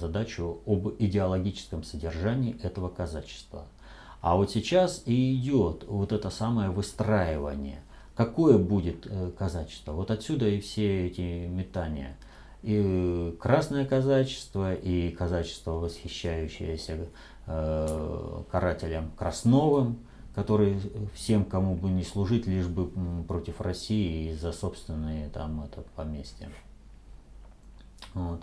задачу 0.00 0.60
об 0.66 0.88
идеологическом 0.98 1.84
содержании 1.84 2.60
этого 2.62 2.88
казачества. 2.88 3.66
А 4.20 4.34
вот 4.34 4.50
сейчас 4.50 5.02
и 5.06 5.36
идет 5.36 5.84
вот 5.86 6.10
это 6.10 6.28
самое 6.28 6.70
выстраивание. 6.70 7.82
Какое 8.16 8.58
будет 8.58 9.06
казачество? 9.38 9.92
Вот 9.92 10.10
отсюда 10.10 10.48
и 10.48 10.58
все 10.60 11.06
эти 11.06 11.46
метания– 11.46 12.16
и 12.62 13.36
красное 13.40 13.86
казачество, 13.86 14.74
и 14.74 15.10
казачество, 15.10 15.72
восхищающееся 15.72 17.08
э, 17.46 18.42
карателем 18.50 19.10
Красновым, 19.16 19.98
который 20.34 20.80
всем, 21.14 21.44
кому 21.44 21.74
бы 21.74 21.90
не 21.90 22.04
служить, 22.04 22.46
лишь 22.46 22.66
бы 22.66 22.90
против 23.26 23.60
России 23.60 24.30
и 24.30 24.34
за 24.34 24.52
собственные 24.52 25.30
там 25.30 25.62
это 25.62 25.82
поместья. 25.94 26.50
Вот. 28.14 28.42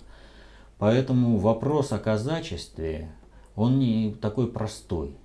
Поэтому 0.78 1.38
вопрос 1.38 1.92
о 1.92 2.00
казачестве, 2.00 3.12
он 3.56 3.80
не 3.80 4.14
такой 4.14 4.52
простой. 4.52 5.16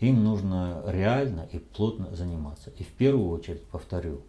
Им 0.00 0.24
нужно 0.24 0.82
реально 0.86 1.48
и 1.52 1.58
плотно 1.58 2.14
заниматься. 2.14 2.70
И 2.78 2.82
в 2.84 2.92
первую 2.92 3.30
очередь, 3.30 3.64
повторю, 3.64 4.20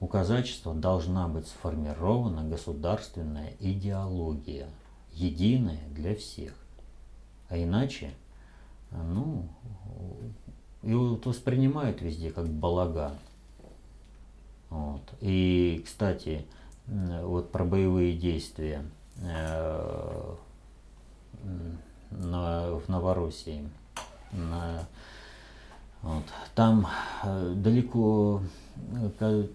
у 0.00 0.06
казачества 0.06 0.74
должна 0.74 1.28
быть 1.28 1.46
сформирована 1.46 2.48
государственная 2.48 3.52
идеология, 3.60 4.68
единая 5.12 5.88
для 5.90 6.14
всех. 6.14 6.54
А 7.48 7.56
иначе, 7.56 8.12
ну, 8.90 9.48
его 10.82 11.18
воспринимают 11.24 12.02
везде 12.02 12.30
как 12.30 12.48
балаган. 12.48 13.14
Вот. 14.70 15.02
И, 15.20 15.82
кстати, 15.84 16.44
вот 16.86 17.52
про 17.52 17.64
боевые 17.64 18.16
действия 18.16 18.84
э, 19.22 20.34
на, 22.10 22.70
в 22.74 22.88
Новороссии. 22.88 23.68
На, 24.32 24.86
вот. 26.02 26.24
Там 26.54 26.88
э, 27.22 27.54
далеко 27.56 28.42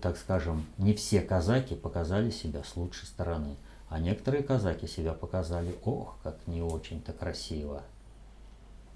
так 0.01 0.17
скажем, 0.17 0.65
не 0.77 0.93
все 0.93 1.21
казаки 1.21 1.75
показали 1.75 2.29
себя 2.29 2.63
с 2.63 2.75
лучшей 2.75 3.05
стороны. 3.05 3.55
А 3.89 3.99
некоторые 3.99 4.43
казаки 4.43 4.87
себя 4.87 5.13
показали, 5.13 5.75
ох, 5.83 6.15
как 6.23 6.35
не 6.45 6.61
очень-то 6.61 7.11
красиво. 7.11 7.81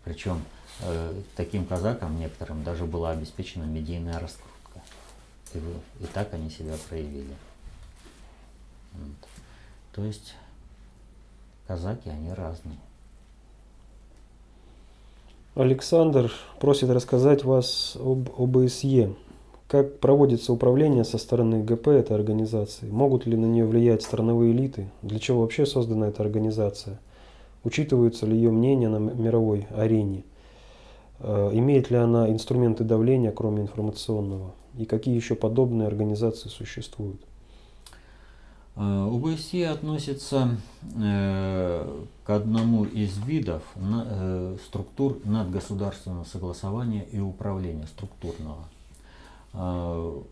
Причем 0.03 0.43
э, 0.81 1.21
таким 1.35 1.65
казакам 1.65 2.19
некоторым 2.19 2.63
даже 2.63 2.85
была 2.85 3.11
обеспечена 3.11 3.63
медийная 3.63 4.19
раскрутка. 4.19 4.81
И, 5.53 5.57
и 5.57 6.05
так 6.13 6.33
они 6.33 6.49
себя 6.49 6.75
проявили. 6.89 7.33
Вот. 8.93 9.29
То 9.93 10.03
есть 10.03 10.35
казаки, 11.67 12.09
они 12.09 12.31
разные. 12.33 12.77
Александр 15.55 16.31
просит 16.59 16.89
рассказать 16.89 17.43
вас 17.43 17.95
об 17.95 18.29
ОБСЕ. 18.39 19.13
Как 19.73 19.99
проводится 19.99 20.53
управление 20.53 21.03
со 21.03 21.17
стороны 21.17 21.63
ГП 21.63 21.87
этой 21.87 22.15
организации? 22.15 22.87
Могут 22.91 23.25
ли 23.25 23.35
на 23.35 23.47
нее 23.47 23.65
влиять 23.65 24.03
страновые 24.03 24.51
элиты? 24.51 24.91
Для 25.01 25.17
чего 25.17 25.41
вообще 25.41 25.65
создана 25.65 26.09
эта 26.09 26.21
организация? 26.21 26.99
Учитываются 27.63 28.27
ли 28.27 28.35
ее 28.35 28.51
мнения 28.51 28.87
на 28.87 28.99
мировой 28.99 29.65
арене? 29.75 30.25
Э, 31.17 31.49
имеет 31.53 31.89
ли 31.89 31.97
она 31.97 32.29
инструменты 32.29 32.83
давления, 32.83 33.31
кроме 33.31 33.63
информационного? 33.63 34.53
И 34.77 34.85
какие 34.85 35.15
еще 35.15 35.33
подобные 35.33 35.87
организации 35.87 36.49
существуют? 36.49 37.21
Э, 38.75 39.09
ОБСЕ 39.11 39.69
относится 39.69 40.55
э, 41.01 42.03
к 42.23 42.29
одному 42.29 42.83
из 42.85 43.17
видов 43.25 43.63
структур 44.67 45.17
надгосударственного 45.25 46.25
согласования 46.25 47.07
и 47.11 47.19
управления 47.19 47.87
структурного. 47.87 48.67
А, 49.53 50.23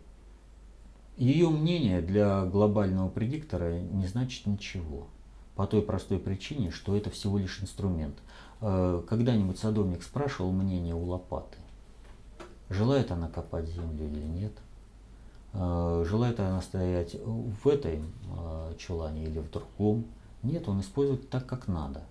Ее 1.16 1.48
мнение 1.50 2.00
для 2.00 2.44
глобального 2.44 3.08
предиктора 3.08 3.78
не 3.80 4.06
значит 4.06 4.46
ничего. 4.46 5.06
По 5.54 5.66
той 5.66 5.82
простой 5.82 6.18
причине, 6.18 6.70
что 6.70 6.96
это 6.96 7.10
всего 7.10 7.38
лишь 7.38 7.60
инструмент. 7.62 8.16
А, 8.60 9.02
когда-нибудь 9.02 9.58
садовник 9.58 10.02
спрашивал 10.02 10.52
мнение 10.52 10.94
у 10.94 11.04
лопаты. 11.04 11.58
Желает 12.68 13.10
она 13.10 13.28
копать 13.28 13.68
землю 13.68 14.06
или 14.06 14.24
нет? 14.24 14.52
А, 15.52 16.04
желает 16.04 16.40
она 16.40 16.60
стоять 16.62 17.14
в 17.14 17.68
этой 17.68 18.02
чулане 18.78 19.24
или 19.24 19.38
в 19.38 19.50
другом? 19.50 20.04
Нет, 20.42 20.68
он 20.68 20.80
использует 20.80 21.28
так, 21.30 21.46
как 21.46 21.68
надо. 21.68 22.02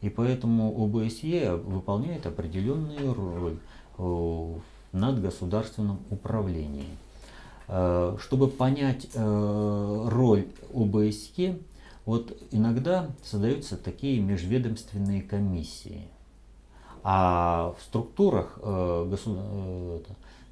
И 0.00 0.08
поэтому 0.08 0.84
ОБСЕ 0.84 1.56
выполняет 1.56 2.24
определенную 2.26 3.12
роль 3.12 3.58
в 3.96 4.60
над 4.92 5.20
государственным 5.20 6.00
управлением. 6.10 6.96
Э, 7.68 8.16
чтобы 8.20 8.48
понять 8.48 9.08
э, 9.14 10.08
роль 10.10 10.46
ОБСЕ, 10.72 11.58
вот 12.06 12.34
иногда 12.50 13.10
создаются 13.22 13.76
такие 13.76 14.20
межведомственные 14.20 15.22
комиссии. 15.22 16.08
А 17.04 17.74
в 17.78 17.82
структурах 17.82 18.58
э, 18.62 20.00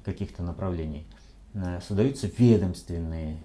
каких-то 0.05 0.43
направлений 0.43 1.05
создаются 1.87 2.29
ведомственные 2.37 3.37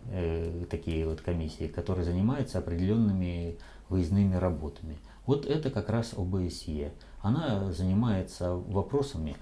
такие 0.71 1.09
вот 1.09 1.23
комиссии, 1.23 1.67
которые 1.67 2.05
занимаются 2.05 2.59
определенными 2.59 3.57
выездными 3.89 4.35
работами. 4.35 4.99
Вот 5.25 5.47
это 5.47 5.71
как 5.71 5.89
раз 5.89 6.13
ОБСЕ. 6.15 6.93
Она 7.23 7.73
занимается 7.73 8.55
вопросами 8.55 9.35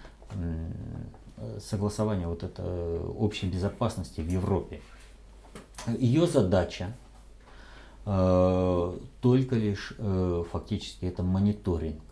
Э, 1.40 1.58
согласования 1.58 2.26
вот 2.26 2.42
это 2.42 2.62
э, 2.62 3.12
общей 3.18 3.48
безопасности 3.48 4.20
в 4.20 4.28
Европе. 4.28 4.82
Ее 5.98 6.26
задача 6.26 6.94
э, 8.04 8.98
только 9.22 9.56
лишь 9.56 9.94
э, 9.96 10.44
фактически 10.52 11.06
это 11.06 11.22
мониторинг 11.22 12.02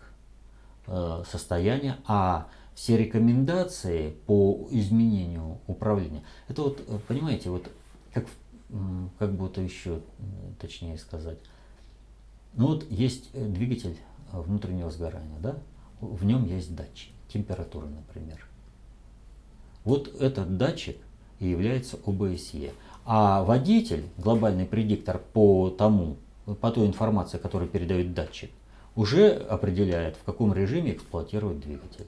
э, 0.87 1.25
состояния, 1.31 1.99
а 2.07 2.49
все 2.75 2.97
рекомендации 2.97 4.17
по 4.27 4.67
изменению 4.71 5.59
управления, 5.67 6.23
это 6.49 6.62
вот, 6.62 6.81
э, 6.87 6.99
понимаете, 7.07 7.51
вот 7.51 7.71
как, 8.14 8.25
как 9.19 9.35
бы 9.35 9.49
это 9.49 9.61
еще 9.61 10.01
точнее 10.59 10.97
сказать, 10.97 11.38
ну 12.55 12.69
вот 12.69 12.91
есть 12.91 13.31
двигатель 13.33 13.99
внутреннего 14.33 14.91
сгорания, 14.91 15.38
да, 15.41 15.59
в 16.01 16.25
нем 16.25 16.47
есть 16.47 16.75
датчик 16.75 17.12
температуры, 17.29 17.88
например. 17.88 18.48
Вот 19.85 20.09
этот 20.21 20.57
датчик 20.57 20.97
и 21.41 21.49
является 21.49 21.99
ОБСЕ. 22.05 22.73
А 23.05 23.43
водитель, 23.43 24.05
глобальный 24.19 24.67
предиктор 24.67 25.19
по 25.33 25.71
тому, 25.71 26.17
по 26.61 26.71
той 26.71 26.87
информации, 26.87 27.38
которую 27.38 27.71
передает 27.71 28.12
датчик, 28.12 28.51
уже 28.97 29.33
определяет, 29.33 30.17
в 30.17 30.25
каком 30.25 30.53
режиме 30.53 30.93
эксплуатировать 30.93 31.61
двигатель. 31.61 32.07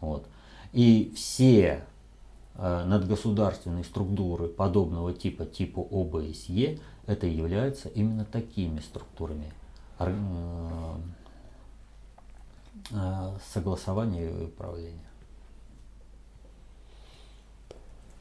Вот. 0.00 0.26
И 0.72 1.12
все 1.14 1.84
э, 2.54 2.84
надгосударственные 2.84 3.84
структуры 3.84 4.48
подобного 4.48 5.12
типа, 5.12 5.44
типа 5.44 5.80
ОБСЕ, 5.80 6.78
это 7.06 7.26
являются 7.26 7.88
именно 7.88 8.24
такими 8.24 8.80
структурами 8.80 9.52
э, 9.98 10.14
э, 12.90 13.38
согласования 13.52 14.30
и 14.30 14.44
управления. 14.44 15.06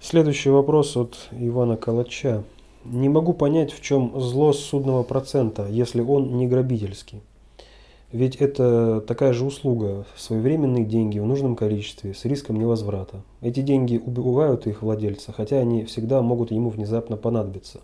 Следующий 0.07 0.51
вопрос 0.51 0.95
от 0.97 1.17
Ивана 1.31 1.77
Калача. 1.77 2.43
Не 2.83 3.09
могу 3.09 3.33
понять, 3.33 3.73
в 3.73 3.81
чем 3.81 4.13
зло 4.21 4.53
судного 4.53 5.01
процента, 5.01 5.65
если 5.67 5.99
он 5.99 6.37
не 6.37 6.45
грабительский. 6.45 7.23
Ведь 8.11 8.35
это 8.35 9.01
такая 9.01 9.33
же 9.33 9.45
услуга, 9.45 10.05
своевременные 10.15 10.85
деньги 10.85 11.17
в 11.17 11.25
нужном 11.25 11.55
количестве, 11.55 12.13
с 12.13 12.23
риском 12.23 12.59
невозврата. 12.59 13.23
Эти 13.41 13.61
деньги 13.61 13.97
убивают 13.97 14.67
их 14.67 14.83
владельца, 14.83 15.33
хотя 15.33 15.57
они 15.57 15.85
всегда 15.85 16.21
могут 16.21 16.51
ему 16.51 16.69
внезапно 16.69 17.17
понадобиться. 17.17 17.81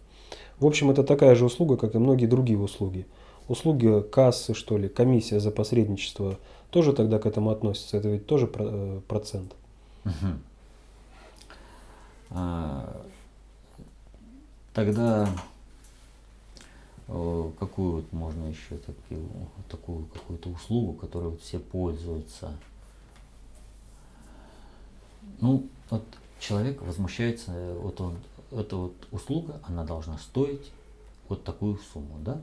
В 0.59 0.67
общем, 0.67 0.91
это 0.91 1.03
такая 1.03 1.33
же 1.33 1.45
услуга, 1.45 1.75
как 1.75 1.95
и 1.95 1.97
многие 1.97 2.27
другие 2.27 2.59
услуги. 2.59 3.07
Услуги 3.47 4.03
кассы, 4.11 4.53
что 4.53 4.77
ли, 4.77 4.89
комиссия 4.89 5.39
за 5.39 5.49
посредничество, 5.49 6.37
тоже 6.69 6.93
тогда 6.93 7.17
к 7.17 7.25
этому 7.25 7.49
относится, 7.49 7.97
это 7.97 8.09
ведь 8.09 8.27
тоже 8.27 8.47
э, 8.53 8.99
процент. 9.07 9.55
Угу. 10.05 10.50
А, 12.31 13.05
тогда 14.73 15.27
какую 17.07 17.97
вот 17.97 18.13
можно 18.13 18.45
еще 18.45 18.77
такую, 18.77 19.27
такую 19.69 20.05
какую-то 20.05 20.49
услугу, 20.49 20.93
которой 20.93 21.31
вот 21.31 21.41
все 21.41 21.59
пользуются. 21.59 22.53
Ну, 25.39 25.67
вот 25.89 26.03
человек 26.39 26.81
возмущается, 26.81 27.75
вот 27.79 27.99
он, 27.99 28.17
эта 28.51 28.77
вот 28.77 28.95
услуга, 29.11 29.59
она 29.63 29.83
должна 29.83 30.17
стоить 30.17 30.71
вот 31.27 31.43
такую 31.43 31.77
сумму, 31.93 32.17
да? 32.19 32.41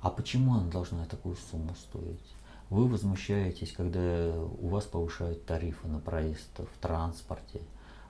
А 0.00 0.10
почему 0.10 0.54
она 0.54 0.70
должна 0.70 1.04
такую 1.04 1.36
сумму 1.50 1.74
стоить? 1.74 2.34
Вы 2.70 2.88
возмущаетесь, 2.88 3.72
когда 3.72 4.32
у 4.58 4.68
вас 4.68 4.84
повышают 4.84 5.44
тарифы 5.44 5.86
на 5.86 5.98
проезд 5.98 6.48
в 6.58 6.80
транспорте, 6.80 7.60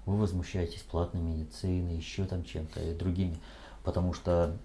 вы 0.07 0.17
возмущаетесь 0.17 0.83
платной 0.83 1.23
медициной, 1.23 1.97
еще 1.97 2.25
там 2.25 2.45
чем-то 2.45 2.81
и 2.81 2.95
другими. 2.95 3.39
Потому 3.83 4.13
что 4.13 4.57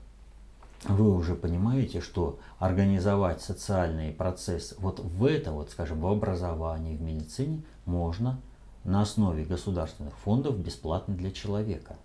вы 0.86 1.14
уже 1.14 1.36
понимаете, 1.36 2.02
что 2.02 2.40
организовать 2.58 3.42
социальный 3.42 4.12
процесс 4.12 4.76
вот 4.78 5.00
в 5.00 5.26
это, 5.26 5.52
вот, 5.52 5.72
скажем, 5.72 6.00
в 6.00 6.08
образовании, 6.08 6.96
в 6.96 7.02
медицине 7.02 7.62
можно 7.86 8.40
на 8.84 9.02
основе 9.02 9.44
государственных 9.44 10.16
фондов 10.18 10.58
бесплатно 10.58 11.16
для 11.16 11.32
человека. 11.32 11.98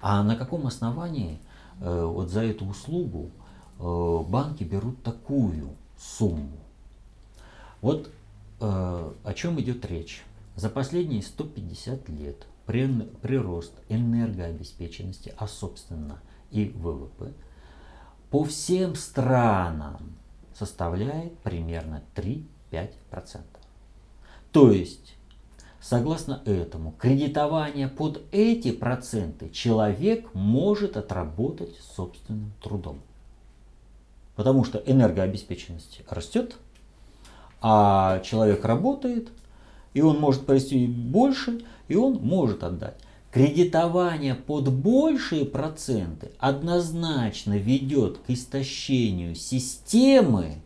А 0.00 0.22
на 0.22 0.36
каком 0.36 0.66
основании 0.66 1.40
э, 1.80 2.04
вот 2.04 2.30
за 2.30 2.42
эту 2.42 2.66
услугу 2.66 3.30
э, 3.78 4.24
банки 4.28 4.64
берут 4.64 5.02
такую 5.02 5.70
сумму? 5.98 6.58
Вот 7.80 8.10
э, 8.60 9.12
о 9.24 9.34
чем 9.34 9.60
идет 9.60 9.84
речь. 9.84 10.24
За 10.56 10.70
последние 10.70 11.22
150 11.22 12.08
лет 12.08 12.46
прирост 12.64 13.74
энергообеспеченности, 13.90 15.34
а 15.36 15.46
собственно 15.46 16.20
и 16.50 16.70
ВВП 16.74 17.32
по 18.30 18.42
всем 18.44 18.94
странам 18.94 20.16
составляет 20.54 21.38
примерно 21.40 22.02
3-5%. 22.14 23.42
То 24.50 24.72
есть, 24.72 25.16
согласно 25.78 26.40
этому, 26.46 26.92
кредитование 26.92 27.88
под 27.88 28.22
эти 28.32 28.72
проценты 28.72 29.50
человек 29.50 30.32
может 30.32 30.96
отработать 30.96 31.76
собственным 31.94 32.52
трудом. 32.62 33.02
Потому 34.34 34.64
что 34.64 34.78
энергообеспеченность 34.78 36.00
растет, 36.08 36.56
а 37.60 38.20
человек 38.20 38.64
работает, 38.64 39.28
и 39.96 40.02
он 40.02 40.20
может 40.20 40.44
провести 40.44 40.86
больше, 40.86 41.62
и 41.88 41.96
он 41.96 42.18
может 42.22 42.62
отдать. 42.62 42.96
Кредитование 43.32 44.34
под 44.34 44.70
большие 44.70 45.46
проценты 45.46 46.32
однозначно 46.38 47.56
ведет 47.56 48.18
к 48.18 48.28
истощению 48.28 49.34
системы, 49.34 50.56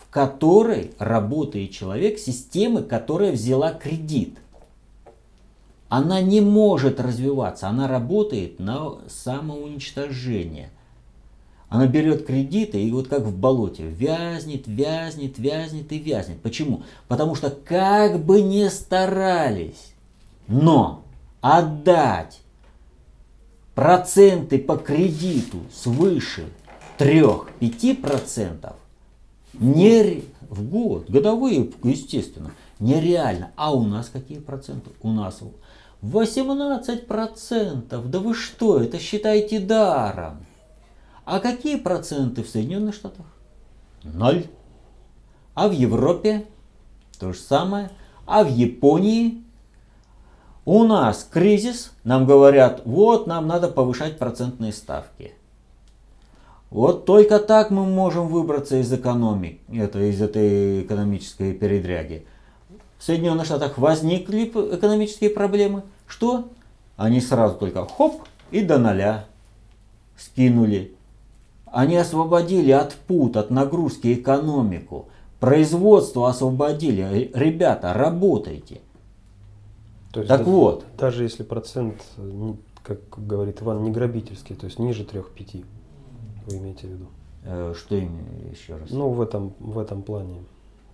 в 0.00 0.08
которой 0.08 0.92
работает 1.00 1.72
человек, 1.72 2.20
системы, 2.20 2.82
которая 2.82 3.32
взяла 3.32 3.72
кредит. 3.72 4.38
Она 5.88 6.20
не 6.20 6.40
может 6.40 7.00
развиваться, 7.00 7.66
она 7.66 7.88
работает 7.88 8.60
на 8.60 8.98
самоуничтожение. 9.08 10.70
Она 11.68 11.86
берет 11.86 12.26
кредиты 12.26 12.80
и 12.80 12.90
вот 12.92 13.08
как 13.08 13.22
в 13.22 13.36
болоте 13.36 13.82
вязнет, 13.82 14.66
вязнет, 14.66 15.38
вязнет 15.38 15.90
и 15.90 15.98
вязнет. 15.98 16.40
Почему? 16.40 16.82
Потому 17.08 17.34
что 17.34 17.50
как 17.50 18.24
бы 18.24 18.40
не 18.40 18.70
старались, 18.70 19.92
но 20.46 21.02
отдать 21.40 22.40
проценты 23.74 24.58
по 24.58 24.76
кредиту 24.76 25.58
свыше 25.72 26.44
3-5% 26.98 28.74
не, 29.58 30.22
в 30.48 30.68
год, 30.68 31.10
годовые, 31.10 31.72
естественно, 31.82 32.52
нереально. 32.78 33.50
А 33.56 33.74
у 33.74 33.84
нас 33.84 34.08
какие 34.08 34.38
проценты? 34.38 34.90
У 35.02 35.10
нас 35.10 35.40
18%. 36.02 38.08
Да 38.08 38.18
вы 38.18 38.34
что, 38.34 38.80
это 38.80 38.98
считаете 38.98 39.60
даром. 39.60 40.46
А 41.26 41.40
какие 41.40 41.76
проценты 41.76 42.44
в 42.44 42.48
Соединенных 42.48 42.94
Штатах? 42.94 43.26
Ноль. 44.04 44.46
А 45.54 45.68
в 45.68 45.72
Европе 45.72 46.46
то 47.18 47.32
же 47.32 47.38
самое. 47.38 47.90
А 48.26 48.44
в 48.44 48.48
Японии 48.48 49.42
у 50.64 50.84
нас 50.84 51.28
кризис, 51.28 51.92
нам 52.04 52.26
говорят, 52.26 52.82
вот 52.84 53.26
нам 53.26 53.48
надо 53.48 53.68
повышать 53.68 54.18
процентные 54.18 54.72
ставки. 54.72 55.32
Вот 56.70 57.06
только 57.06 57.40
так 57.40 57.70
мы 57.70 57.84
можем 57.84 58.28
выбраться 58.28 58.80
из 58.80 58.92
экономики, 58.92 59.60
это, 59.72 60.00
из 60.00 60.22
этой 60.22 60.82
экономической 60.82 61.54
передряги. 61.54 62.24
В 62.98 63.04
Соединенных 63.04 63.46
Штатах 63.46 63.78
возникли 63.78 64.44
экономические 64.44 65.30
проблемы. 65.30 65.82
Что? 66.06 66.48
Они 66.96 67.20
сразу 67.20 67.56
только 67.56 67.86
хоп 67.86 68.22
и 68.52 68.62
до 68.62 68.78
ноля 68.78 69.26
скинули. 70.16 70.95
Они 71.76 71.98
освободили 71.98 72.70
от 72.70 72.94
пут, 72.94 73.36
от 73.36 73.50
нагрузки 73.50 74.14
экономику. 74.14 75.08
Производство 75.40 76.26
освободили. 76.26 77.30
Ребята, 77.34 77.92
работайте. 77.92 78.80
То 80.10 80.20
есть 80.20 80.28
так 80.30 80.46
да, 80.46 80.50
вот. 80.50 80.86
Даже 80.96 81.24
если 81.24 81.42
процент, 81.42 82.02
как 82.82 83.00
говорит 83.18 83.60
Иван, 83.60 83.82
не 83.82 83.90
грабительский, 83.90 84.56
то 84.56 84.64
есть 84.64 84.78
ниже 84.78 85.02
3-5, 85.02 85.66
вы 86.46 86.56
имеете 86.56 86.86
в 86.86 86.90
виду? 86.92 87.06
Э, 87.44 87.74
что 87.76 87.94
именно 87.94 88.48
еще 88.50 88.76
раз? 88.76 88.88
Ну, 88.88 89.10
в 89.10 89.20
этом, 89.20 89.52
в 89.58 89.78
этом 89.78 90.00
плане. 90.00 90.44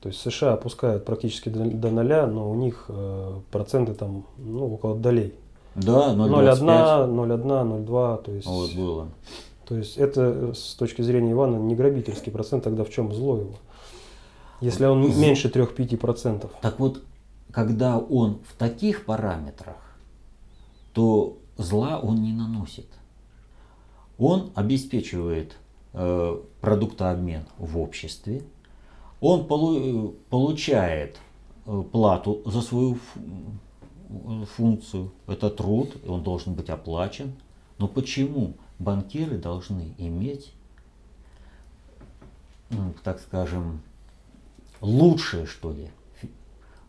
То 0.01 0.09
есть 0.09 0.21
США 0.21 0.55
опускают 0.55 1.05
практически 1.05 1.49
до, 1.49 1.65
до 1.65 1.93
ноля, 1.93 2.27
но 2.27 2.51
у 2.51 2.57
них 2.57 2.87
э, 2.89 3.35
проценты 3.53 3.95
там 3.95 4.25
ну, 4.37 4.75
около 4.75 4.97
долей. 4.97 5.33
Да, 5.77 6.13
0,1, 6.13 6.59
0,1, 6.59 7.87
0,2. 7.87 8.23
То 8.25 8.33
есть, 8.33 8.49
вот 8.49 8.75
было. 8.75 9.09
То 9.73 9.79
есть 9.79 9.97
это 9.97 10.53
с 10.53 10.75
точки 10.75 11.01
зрения 11.01 11.33
Ивана 11.33 11.57
не 11.57 11.75
грабительский 11.75 12.31
процент, 12.31 12.63
тогда 12.63 12.85
в 12.85 12.91
чем 12.91 13.11
зло 13.11 13.39
его? 13.39 13.55
Если 14.61 14.85
он 14.85 15.19
меньше 15.19 15.49
3-5%. 15.49 16.51
Так 16.61 16.79
вот, 16.79 17.03
когда 17.51 17.99
он 17.99 18.41
в 18.47 18.55
таких 18.59 19.07
параметрах, 19.07 19.97
то 20.93 21.39
зла 21.57 21.99
он 21.99 22.23
не 22.23 22.35
наносит. 22.35 22.85
Он 24.19 24.51
обеспечивает 24.55 25.57
э, 25.95 26.39
продуктообмен 26.61 27.47
в 27.57 27.79
обществе, 27.79 28.43
он 29.23 29.47
полу 29.47 30.17
получает 30.29 31.17
э, 31.65 31.83
плату 31.91 32.43
за 32.45 32.61
свою 32.61 32.99
функцию, 34.55 35.13
это 35.27 35.49
труд, 35.49 35.97
он 36.07 36.23
должен 36.23 36.53
быть 36.53 36.69
оплачен. 36.69 37.33
Но 37.79 37.89
почему 37.89 38.53
банкиры 38.83 39.39
должны 39.39 39.95
иметь, 39.99 40.53
так 43.05 43.21
скажем, 43.21 43.81
лучшее, 44.81 45.47
что 45.47 45.73
ли, 45.73 45.91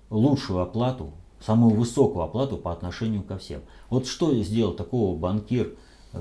лучшую 0.09 0.61
оплату, 0.61 1.11
самую 1.39 1.75
высокую 1.75 2.23
оплату 2.23 2.57
по 2.57 2.71
отношению 2.71 3.23
ко 3.23 3.37
всем. 3.37 3.61
Вот 3.89 4.07
что 4.07 4.33
сделал 4.43 4.73
такого 4.73 5.17
банкир, 5.17 5.75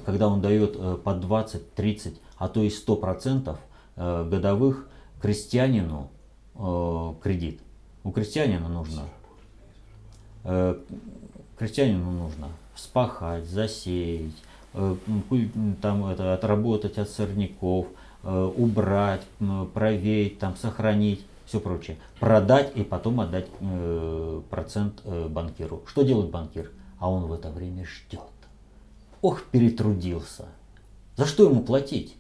когда 0.04 0.28
он 0.28 0.40
дает 0.40 0.74
э, 0.76 0.96
по 1.02 1.14
20, 1.14 1.74
30, 1.74 2.20
а 2.36 2.48
то 2.48 2.62
и 2.62 2.70
100 2.70 2.96
процентов 2.96 3.58
э, 3.96 4.28
годовых 4.28 4.88
крестьянину 5.20 6.10
э, 6.54 7.14
кредит. 7.22 7.60
У 8.04 8.10
крестьянина 8.10 8.68
нужно, 8.68 9.02
крестьянину 11.56 12.10
нужно 12.10 12.48
вспахать, 12.74 13.44
засеять, 13.44 14.34
там 14.72 16.06
это, 16.06 16.34
отработать 16.34 16.98
от 16.98 17.08
сорняков, 17.10 17.86
убрать, 18.22 19.22
проверить, 19.74 20.38
там, 20.38 20.56
сохранить 20.56 21.24
все 21.52 21.60
прочее. 21.60 21.98
Продать 22.18 22.72
и 22.76 22.82
потом 22.82 23.20
отдать 23.20 23.46
э, 23.60 24.40
процент 24.48 25.02
э, 25.04 25.28
банкиру. 25.28 25.82
Что 25.86 26.02
делает 26.02 26.30
банкир? 26.30 26.70
А 26.98 27.10
он 27.10 27.24
в 27.24 27.32
это 27.34 27.50
время 27.50 27.84
ждет. 27.84 28.20
Ох, 29.20 29.42
перетрудился. 29.44 30.46
За 31.16 31.26
что 31.26 31.44
ему 31.44 31.62
платить? 31.62 32.16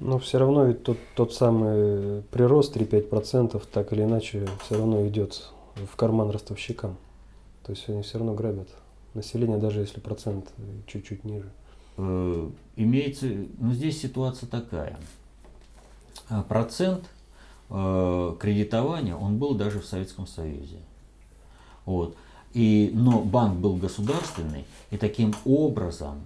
Но 0.00 0.18
все 0.18 0.38
равно 0.38 0.64
ведь 0.64 0.82
тот, 0.82 0.98
тот 1.14 1.32
самый 1.34 2.22
прирост 2.32 2.76
3-5% 2.76 3.62
так 3.70 3.92
или 3.92 4.02
иначе 4.02 4.48
все 4.64 4.76
равно 4.76 5.06
идет 5.06 5.52
в 5.76 5.94
карман 5.94 6.30
ростовщикам. 6.30 6.96
То 7.64 7.72
есть 7.72 7.88
они 7.88 8.02
все 8.02 8.18
равно 8.18 8.34
грабят 8.34 8.68
население, 9.14 9.58
даже 9.58 9.80
если 9.80 10.00
процент 10.00 10.52
чуть-чуть 10.86 11.24
ниже. 11.24 11.50
Э, 11.96 12.50
имеется, 12.76 13.26
ну 13.58 13.72
здесь 13.72 14.00
ситуация 14.00 14.48
такая. 14.48 14.98
А 16.28 16.42
процент 16.42 17.10
э, 17.68 18.36
кредитования, 18.40 19.14
он 19.14 19.38
был 19.38 19.54
даже 19.54 19.80
в 19.80 19.86
Советском 19.86 20.26
Союзе. 20.26 20.78
Вот. 21.84 22.16
И, 22.52 22.90
но 22.94 23.20
банк 23.20 23.58
был 23.58 23.76
государственный, 23.76 24.64
и 24.90 24.96
таким 24.96 25.34
образом 25.44 26.22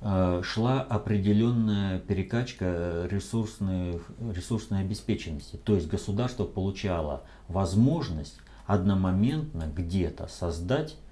э, 0.00 0.40
шла 0.42 0.80
определенная 0.82 1.98
перекачка 2.00 3.06
ресурсной, 3.10 4.00
ресурсной 4.32 4.80
обеспеченности. 4.80 5.56
То 5.56 5.74
есть 5.74 5.88
государство 5.88 6.44
получало 6.44 7.22
возможность 7.48 8.38
одномоментно 8.66 9.70
где-то 9.74 10.28
создать 10.28 10.92
э, 10.92 11.05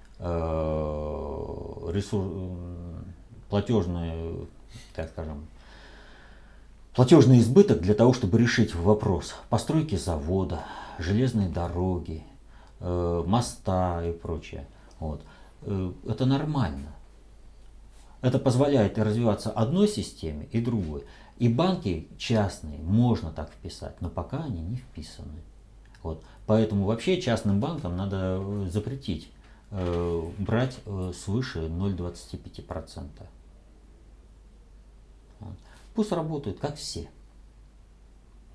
ресурс, 1.93 2.31
платежную, 3.49 4.47
так 4.95 5.09
скажем, 5.09 5.47
платежный 6.93 7.39
избыток 7.39 7.81
для 7.81 7.93
того, 7.93 8.13
чтобы 8.13 8.39
решить 8.39 8.73
вопрос 8.73 9.35
постройки 9.49 9.95
завода, 9.95 10.61
железной 10.97 11.49
дороги, 11.49 12.23
э, 12.79 13.23
моста 13.25 14.05
и 14.05 14.13
прочее. 14.13 14.65
Вот. 14.99 15.21
Э, 15.63 15.91
это 16.07 16.25
нормально. 16.25 16.93
Это 18.21 18.39
позволяет 18.39 18.97
развиваться 18.97 19.51
одной 19.51 19.87
системе, 19.87 20.47
и 20.51 20.59
другой. 20.59 21.03
И 21.37 21.49
банки 21.49 22.07
частные 22.17 22.79
можно 22.79 23.29
так 23.29 23.51
вписать, 23.51 24.01
но 24.01 24.09
пока 24.09 24.43
они 24.45 24.61
не 24.61 24.77
вписаны. 24.77 25.41
Вот. 26.01 26.23
Поэтому 26.45 26.85
вообще 26.85 27.21
частным 27.21 27.59
банкам 27.59 27.97
надо 27.97 28.39
э, 28.39 28.69
запретить 28.71 29.29
э, 29.29 29.34
брать 29.71 30.77
э, 30.85 31.11
свыше 31.13 31.67
0,25%. 31.67 33.09
Вот. 35.39 35.53
Пусть 35.93 36.11
работают, 36.11 36.59
как 36.59 36.75
все. 36.75 37.09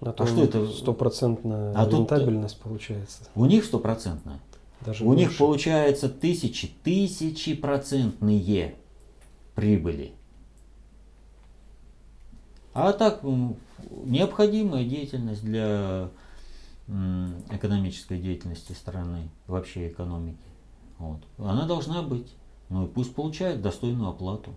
А, 0.01 0.15
а 0.17 0.27
что 0.27 0.45
это? 0.45 0.67
Стопроцентная 0.67 1.75
а 1.75 1.87
рентабельность 1.87 2.57
тут, 2.57 2.65
получается. 2.65 3.25
У 3.35 3.45
них 3.45 3.65
стопроцентная. 3.65 4.41
Даже 4.81 5.05
у 5.05 5.09
больше. 5.09 5.25
них 5.25 5.37
получается 5.37 6.09
тысячи, 6.09 6.69
тысячи 6.83 7.55
процентные 7.55 8.77
прибыли. 9.55 10.13
А 12.73 12.93
так 12.93 13.23
необходимая 14.05 14.85
деятельность 14.85 15.45
для 15.45 16.09
экономической 17.51 18.19
деятельности 18.19 18.73
страны, 18.73 19.29
вообще 19.47 19.89
экономики. 19.89 20.39
Вот. 21.01 21.19
Она 21.39 21.67
должна 21.67 22.03
быть. 22.03 22.33
Ну 22.69 22.85
и 22.85 22.87
пусть 22.87 23.15
получает 23.15 23.63
достойную 23.63 24.11
оплату. 24.11 24.53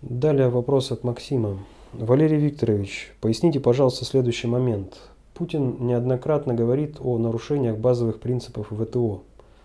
Далее 0.00 0.48
вопрос 0.48 0.90
от 0.90 1.04
Максима. 1.04 1.58
Валерий 1.92 2.38
Викторович, 2.38 3.12
поясните, 3.20 3.60
пожалуйста, 3.60 4.04
следующий 4.04 4.48
момент. 4.48 4.98
Путин 5.34 5.86
неоднократно 5.86 6.54
говорит 6.54 6.96
о 7.00 7.18
нарушениях 7.18 7.76
базовых 7.76 8.18
принципов 8.18 8.68
ВТО. 8.70 9.22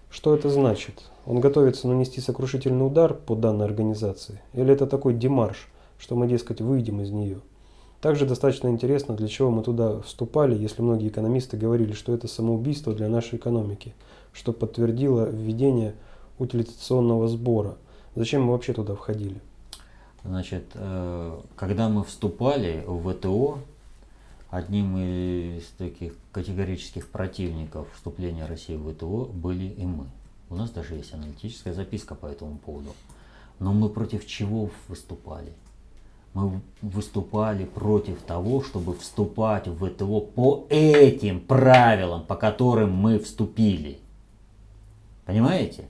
Что 0.10 0.36
это 0.36 0.50
значит? 0.50 1.10
Он 1.26 1.40
готовится 1.40 1.88
нанести 1.88 2.22
сокрушительный 2.22 2.86
удар 2.86 3.14
по 3.14 3.36
данной 3.36 3.66
организации? 3.66 4.42
Или 4.54 4.74
это 4.74 4.86
такой 4.86 5.14
демарш, 5.14 5.70
что 5.98 6.16
мы, 6.16 6.28
дескать, 6.28 6.62
выйдем 6.62 7.02
из 7.02 7.12
нее? 7.12 7.40
Также 8.08 8.26
достаточно 8.26 8.70
интересно, 8.70 9.18
для 9.18 9.28
чего 9.28 9.52
мы 9.52 9.64
туда 9.64 10.00
вступали, 10.00 10.58
если 10.58 10.82
многие 10.82 11.10
экономисты 11.10 11.58
говорили, 11.58 11.92
что 11.92 12.14
это 12.14 12.30
самоубийство 12.30 12.94
для 12.94 13.10
нашей 13.10 13.38
экономики, 13.38 13.94
что 14.32 14.54
подтвердило 14.54 15.30
введение 15.30 15.94
утилизационного 16.40 17.28
сбора. 17.28 17.76
Зачем 18.16 18.44
мы 18.44 18.54
вообще 18.54 18.72
туда 18.72 18.96
входили? 18.96 19.42
Значит, 20.24 20.64
э, 20.76 21.38
когда 21.58 21.90
мы 21.90 22.06
вступали 22.06 22.82
в 22.88 23.12
ВТО, 23.12 23.60
одним 24.52 24.96
из 24.96 25.66
таких 25.78 26.14
категорических 26.32 27.10
противников 27.10 27.90
вступления 27.94 28.46
России 28.46 28.78
в 28.78 28.90
ВТО 28.90 29.26
были 29.26 29.66
и 29.66 29.84
мы. 29.86 30.06
У 30.50 30.56
нас 30.56 30.70
даже 30.70 30.96
есть 30.96 31.14
аналитическая 31.14 31.74
записка 31.74 32.16
по 32.16 32.28
этому 32.28 32.58
поводу. 32.58 32.94
Но 33.60 33.74
мы 33.74 33.90
против 33.90 34.26
чего 34.26 34.70
выступали? 34.88 35.52
Мы 36.38 36.62
выступали 36.84 37.66
против 37.66 38.22
того, 38.22 38.62
чтобы 38.62 38.94
вступать 38.94 39.68
в 39.68 39.84
ВТО 39.84 40.22
по 40.22 40.68
этим 40.70 41.40
правилам, 41.40 42.24
по 42.24 42.36
которым 42.36 42.94
мы 42.94 43.18
вступили. 43.18 43.98
Понимаете? 45.26 45.86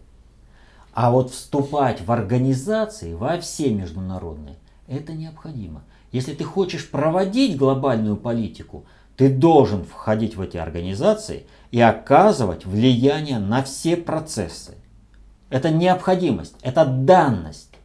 А 0.93 1.12
вот 1.12 1.31
вступать 1.31 1.99
в 1.99 2.10
организации, 2.13 3.13
во 3.13 3.38
все 3.41 3.73
международные, 3.73 4.55
это 4.88 5.12
необходимо. 5.12 5.83
Если 6.13 6.33
ты 6.33 6.45
хочешь 6.45 6.89
проводить 6.89 7.57
глобальную 7.57 8.15
политику, 8.15 8.86
ты 9.17 9.27
должен 9.29 9.83
входить 9.83 10.38
в 10.38 10.41
эти 10.41 10.55
организации 10.55 11.45
и 11.71 11.81
оказывать 11.81 12.65
влияние 12.65 13.39
на 13.39 13.63
все 13.63 13.97
процессы. 13.97 14.75
Это 15.49 15.71
необходимость, 15.71 16.55
это 16.62 16.86
данность. 16.86 17.76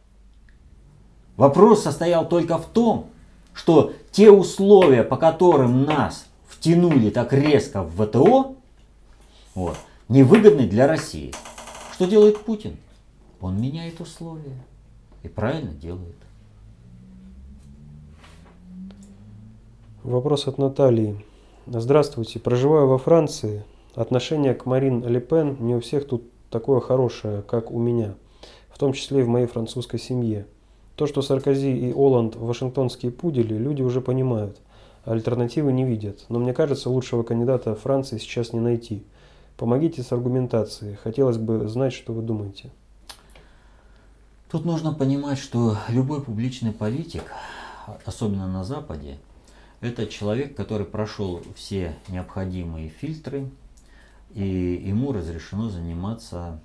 Вопрос 1.37 1.83
состоял 1.83 2.27
только 2.27 2.57
в 2.57 2.65
том, 2.65 3.07
что 3.53 3.93
те 4.11 4.31
условия, 4.31 5.03
по 5.03 5.17
которым 5.17 5.83
нас 5.83 6.25
втянули 6.47 7.09
так 7.09 7.33
резко 7.33 7.83
в 7.83 8.05
ВТО, 8.05 8.55
вот, 9.55 9.77
невыгодны 10.09 10.67
для 10.67 10.87
России. 10.87 11.33
Что 11.93 12.05
делает 12.05 12.39
Путин? 12.39 12.77
Он 13.41 13.59
меняет 13.61 13.99
условия. 13.99 14.57
И 15.23 15.27
правильно 15.27 15.71
делает. 15.71 16.15
Вопрос 20.03 20.47
от 20.47 20.57
Натальи. 20.57 21.23
Здравствуйте. 21.65 22.39
Проживаю 22.39 22.87
во 22.87 22.97
Франции. 22.97 23.63
Отношение 23.95 24.53
к 24.53 24.65
Марин 24.65 25.05
Ле 25.07 25.21
Пен 25.21 25.55
не 25.59 25.75
у 25.75 25.79
всех 25.79 26.07
тут 26.07 26.23
такое 26.49 26.81
хорошее, 26.81 27.41
как 27.41 27.71
у 27.71 27.79
меня. 27.79 28.15
В 28.69 28.77
том 28.79 28.93
числе 28.93 29.21
и 29.21 29.23
в 29.23 29.29
моей 29.29 29.45
французской 29.45 29.99
семье. 29.99 30.45
То, 30.95 31.07
что 31.07 31.21
Саркози 31.21 31.75
и 31.75 31.91
Оланд 31.91 32.35
вашингтонские 32.35 33.11
пудели, 33.11 33.55
люди 33.55 33.81
уже 33.81 33.99
понимают. 33.99 34.57
Альтернативы 35.05 35.73
не 35.73 35.85
видят. 35.85 36.25
Но 36.29 36.39
мне 36.39 36.53
кажется, 36.53 36.89
лучшего 36.89 37.23
кандидата 37.23 37.75
Франции 37.75 38.17
сейчас 38.17 38.53
не 38.53 38.59
найти. 38.59 39.03
Помогите 39.57 40.03
с 40.03 40.11
аргументацией. 40.11 40.95
Хотелось 40.95 41.37
бы 41.37 41.67
знать, 41.67 41.93
что 41.93 42.13
вы 42.13 42.21
думаете. 42.21 42.69
Тут 44.51 44.65
нужно 44.65 44.93
понимать, 44.93 45.39
что 45.39 45.77
любой 45.89 46.21
публичный 46.21 46.71
политик, 46.71 47.23
особенно 48.05 48.47
на 48.47 48.63
Западе, 48.63 49.17
это 49.81 50.05
человек, 50.05 50.55
который 50.55 50.85
прошел 50.85 51.41
все 51.55 51.95
необходимые 52.07 52.89
фильтры, 52.89 53.49
и 54.33 54.81
ему 54.85 55.11
разрешено 55.11 55.69
заниматься 55.69 56.59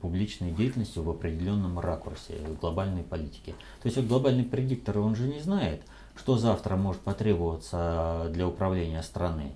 публичной 0.00 0.52
деятельностью 0.52 1.02
в 1.02 1.10
определенном 1.10 1.78
ракурсе 1.78 2.34
в 2.46 2.60
глобальной 2.60 3.02
политике. 3.02 3.52
То 3.82 3.86
есть 3.86 3.96
вот 3.96 4.06
глобальный 4.06 4.44
предиктор, 4.44 4.98
он 4.98 5.16
же 5.16 5.26
не 5.26 5.40
знает, 5.40 5.82
что 6.16 6.36
завтра 6.36 6.76
может 6.76 7.02
потребоваться 7.02 8.28
для 8.30 8.46
управления 8.46 9.02
страны. 9.02 9.52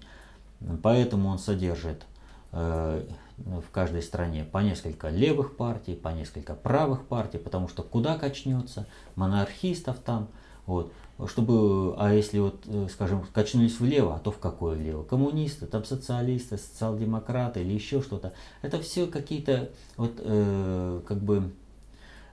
Поэтому 0.83 1.29
он 1.29 1.38
содержит 1.38 2.05
э, 2.53 3.07
в 3.38 3.70
каждой 3.70 4.03
стране 4.03 4.44
по 4.44 4.59
несколько 4.59 5.09
левых 5.09 5.57
партий, 5.57 5.94
по 5.94 6.09
несколько 6.09 6.55
правых 6.55 7.07
партий, 7.07 7.38
потому 7.38 7.68
что 7.68 7.83
куда 7.83 8.18
качнется, 8.18 8.87
монархистов 9.14 9.99
там, 9.99 10.29
вот, 10.66 10.92
чтобы, 11.27 11.94
а 11.99 12.14
если 12.14 12.38
вот, 12.38 12.62
э, 12.66 12.88
скажем, 12.92 13.25
качнулись 13.33 13.79
влево, 13.79 14.16
а 14.16 14.18
то 14.18 14.31
в 14.31 14.38
какое 14.38 14.77
влево? 14.77 15.03
Коммунисты, 15.03 15.66
там 15.66 15.85
социалисты, 15.85 16.59
социал-демократы 16.59 17.61
или 17.61 17.73
еще 17.73 18.01
что-то. 18.03 18.33
Это 18.62 18.81
все 18.81 19.07
какие-то 19.07 19.70
вот 19.96 20.14
э, 20.18 21.01
как 21.07 21.18
бы 21.18 21.51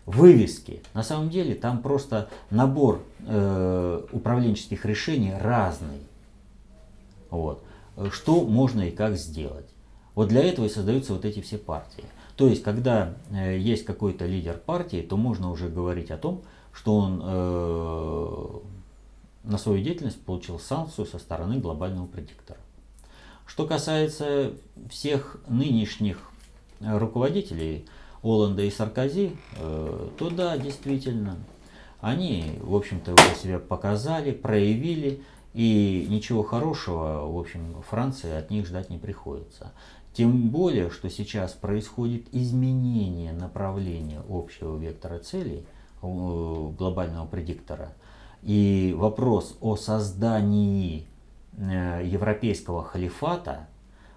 вывески. 0.05 0.81
На 0.93 1.03
самом 1.03 1.29
деле 1.29 1.53
там 1.55 1.81
просто 1.81 2.29
набор 2.49 3.03
э, 3.25 4.05
управленческих 4.11 4.85
решений 4.85 5.33
разный. 5.39 5.99
Вот. 7.29 7.63
Что 8.11 8.43
можно 8.43 8.81
и 8.81 8.91
как 8.91 9.17
сделать. 9.17 9.67
Вот 10.15 10.29
для 10.29 10.43
этого 10.43 10.65
и 10.65 10.69
создаются 10.69 11.13
вот 11.13 11.25
эти 11.25 11.41
все 11.41 11.57
партии. 11.57 12.05
То 12.37 12.47
есть, 12.47 12.63
когда 12.63 13.15
э, 13.31 13.57
есть 13.57 13.83
какой-то 13.83 14.25
лидер 14.25 14.57
партии, 14.57 15.01
то 15.01 15.17
можно 15.17 15.51
уже 15.51 15.69
говорить 15.69 16.09
о 16.11 16.17
том, 16.17 16.35
что 16.37 16.47
он 16.85 17.21
э, 17.23 18.59
на 19.43 19.57
свою 19.57 19.83
деятельность 19.83 20.21
получил 20.23 20.59
санкцию 20.59 21.05
со 21.05 21.19
стороны 21.19 21.59
глобального 21.59 22.05
предиктора. 22.05 22.59
Что 23.45 23.65
касается 23.65 24.53
всех 24.89 25.37
нынешних 25.47 26.19
э, 26.79 26.97
руководителей 26.97 27.85
Оланда 28.21 28.63
и 28.63 28.69
Саркози, 28.69 29.35
э, 29.55 30.09
то 30.17 30.29
да, 30.29 30.57
действительно, 30.57 31.37
они, 32.01 32.59
в 32.61 32.75
общем-то, 32.75 33.15
себя 33.41 33.59
показали, 33.59 34.31
проявили, 34.31 35.21
и 35.53 36.05
ничего 36.09 36.43
хорошего, 36.43 37.25
в 37.25 37.39
общем, 37.39 37.81
Франции 37.89 38.31
от 38.31 38.51
них 38.51 38.67
ждать 38.67 38.89
не 38.89 38.97
приходится. 38.97 39.71
Тем 40.13 40.49
более, 40.49 40.89
что 40.89 41.09
сейчас 41.09 41.53
происходит 41.53 42.27
изменение 42.31 43.33
направления 43.33 44.21
общего 44.29 44.77
вектора 44.77 45.19
целей 45.19 45.65
глобального 46.01 47.25
предиктора– 47.25 47.93
и 48.47 48.95
вопрос 48.97 49.57
о 49.61 49.75
создании 49.75 51.05
э, 51.57 52.01
европейского 52.05 52.83
халифата 52.83 53.67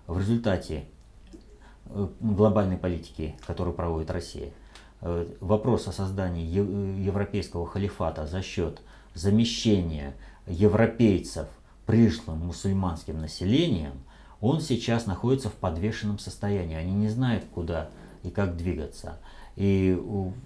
в 0.07 0.19
результате 0.19 0.85
э, 1.87 2.09
глобальной 2.21 2.77
политики, 2.77 3.37
которую 3.47 3.75
проводит 3.75 4.11
Россия, 4.11 4.51
э, 5.01 5.27
вопрос 5.41 5.89
о 5.89 5.93
создании 5.93 6.45
европейского 6.47 7.67
халифата 7.67 8.27
за 8.27 8.43
счет 8.43 8.83
замещения 9.15 10.15
европейцев 10.47 11.49
пришлым 11.87 12.39
мусульманским 12.47 13.21
населением, 13.21 13.95
он 14.41 14.61
сейчас 14.61 15.07
находится 15.07 15.49
в 15.49 15.55
подвешенном 15.55 16.19
состоянии. 16.19 16.77
Они 16.77 16.93
не 16.93 17.09
знают, 17.09 17.45
куда 17.53 17.91
и 18.23 18.31
как 18.31 18.57
двигаться. 18.57 19.19
И 19.61 19.95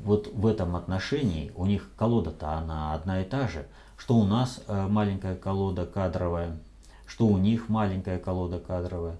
вот 0.02 0.28
в 0.34 0.44
этом 0.44 0.74
отношении 0.74 1.52
у 1.54 1.66
них 1.66 1.88
колода-то 1.96 2.54
она 2.54 2.94
одна 2.94 3.22
и 3.22 3.24
та 3.24 3.46
же, 3.46 3.64
что 3.96 4.16
у 4.16 4.24
нас 4.24 4.60
э, 4.66 4.88
маленькая 4.88 5.36
колода 5.36 5.86
кадровая, 5.86 6.58
что 7.06 7.28
у 7.28 7.38
них 7.38 7.68
маленькая 7.68 8.18
колода 8.18 8.58
кадровая. 8.58 9.16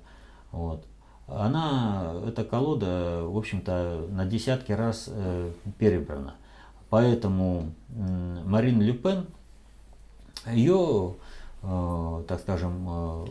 Вот. 0.51 0.85
она, 1.29 2.13
эта 2.27 2.43
колода, 2.43 3.23
в 3.23 3.39
общем-то, 3.39 4.09
на 4.11 4.27
десятки 4.27 4.73
раз 4.73 5.05
э, 5.07 5.53
перебрана. 5.79 6.35
Поэтому 6.91 7.73
э, 7.91 8.43
Марин 8.45 8.83
Люпен, 8.83 9.29
ее, 10.51 11.15
э, 11.63 12.25
так 12.27 12.41
скажем, 12.41 12.85
э, 12.89 13.27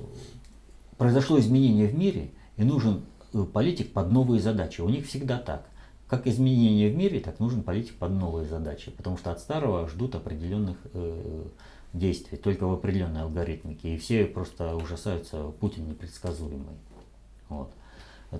произошло 0.97 1.37
изменение 1.41 1.89
в 1.89 1.95
мире, 1.95 2.31
и 2.55 2.63
нужен 2.63 3.01
э, 3.33 3.43
политик 3.43 3.91
под 3.91 4.13
новые 4.13 4.39
задачи. 4.39 4.79
У 4.79 4.87
них 4.87 5.07
всегда 5.07 5.39
так. 5.39 5.65
Как 6.13 6.27
изменение 6.27 6.91
в 6.91 6.95
мире, 6.95 7.19
так 7.19 7.39
нужен 7.39 7.63
политик 7.63 7.95
под 7.95 8.11
новые 8.11 8.45
задачи. 8.45 8.91
Потому 8.91 9.17
что 9.17 9.31
от 9.31 9.39
старого 9.39 9.87
ждут 9.87 10.13
определенных 10.13 10.77
э, 10.93 11.43
действий, 11.91 12.37
только 12.37 12.67
в 12.67 12.73
определенной 12.73 13.23
алгоритмике. 13.23 13.95
И 13.95 13.97
все 13.97 14.27
просто 14.27 14.75
ужасаются, 14.75 15.45
Путин 15.59 15.87
непредсказуемый. 15.87 16.75
Вот. 17.49 17.73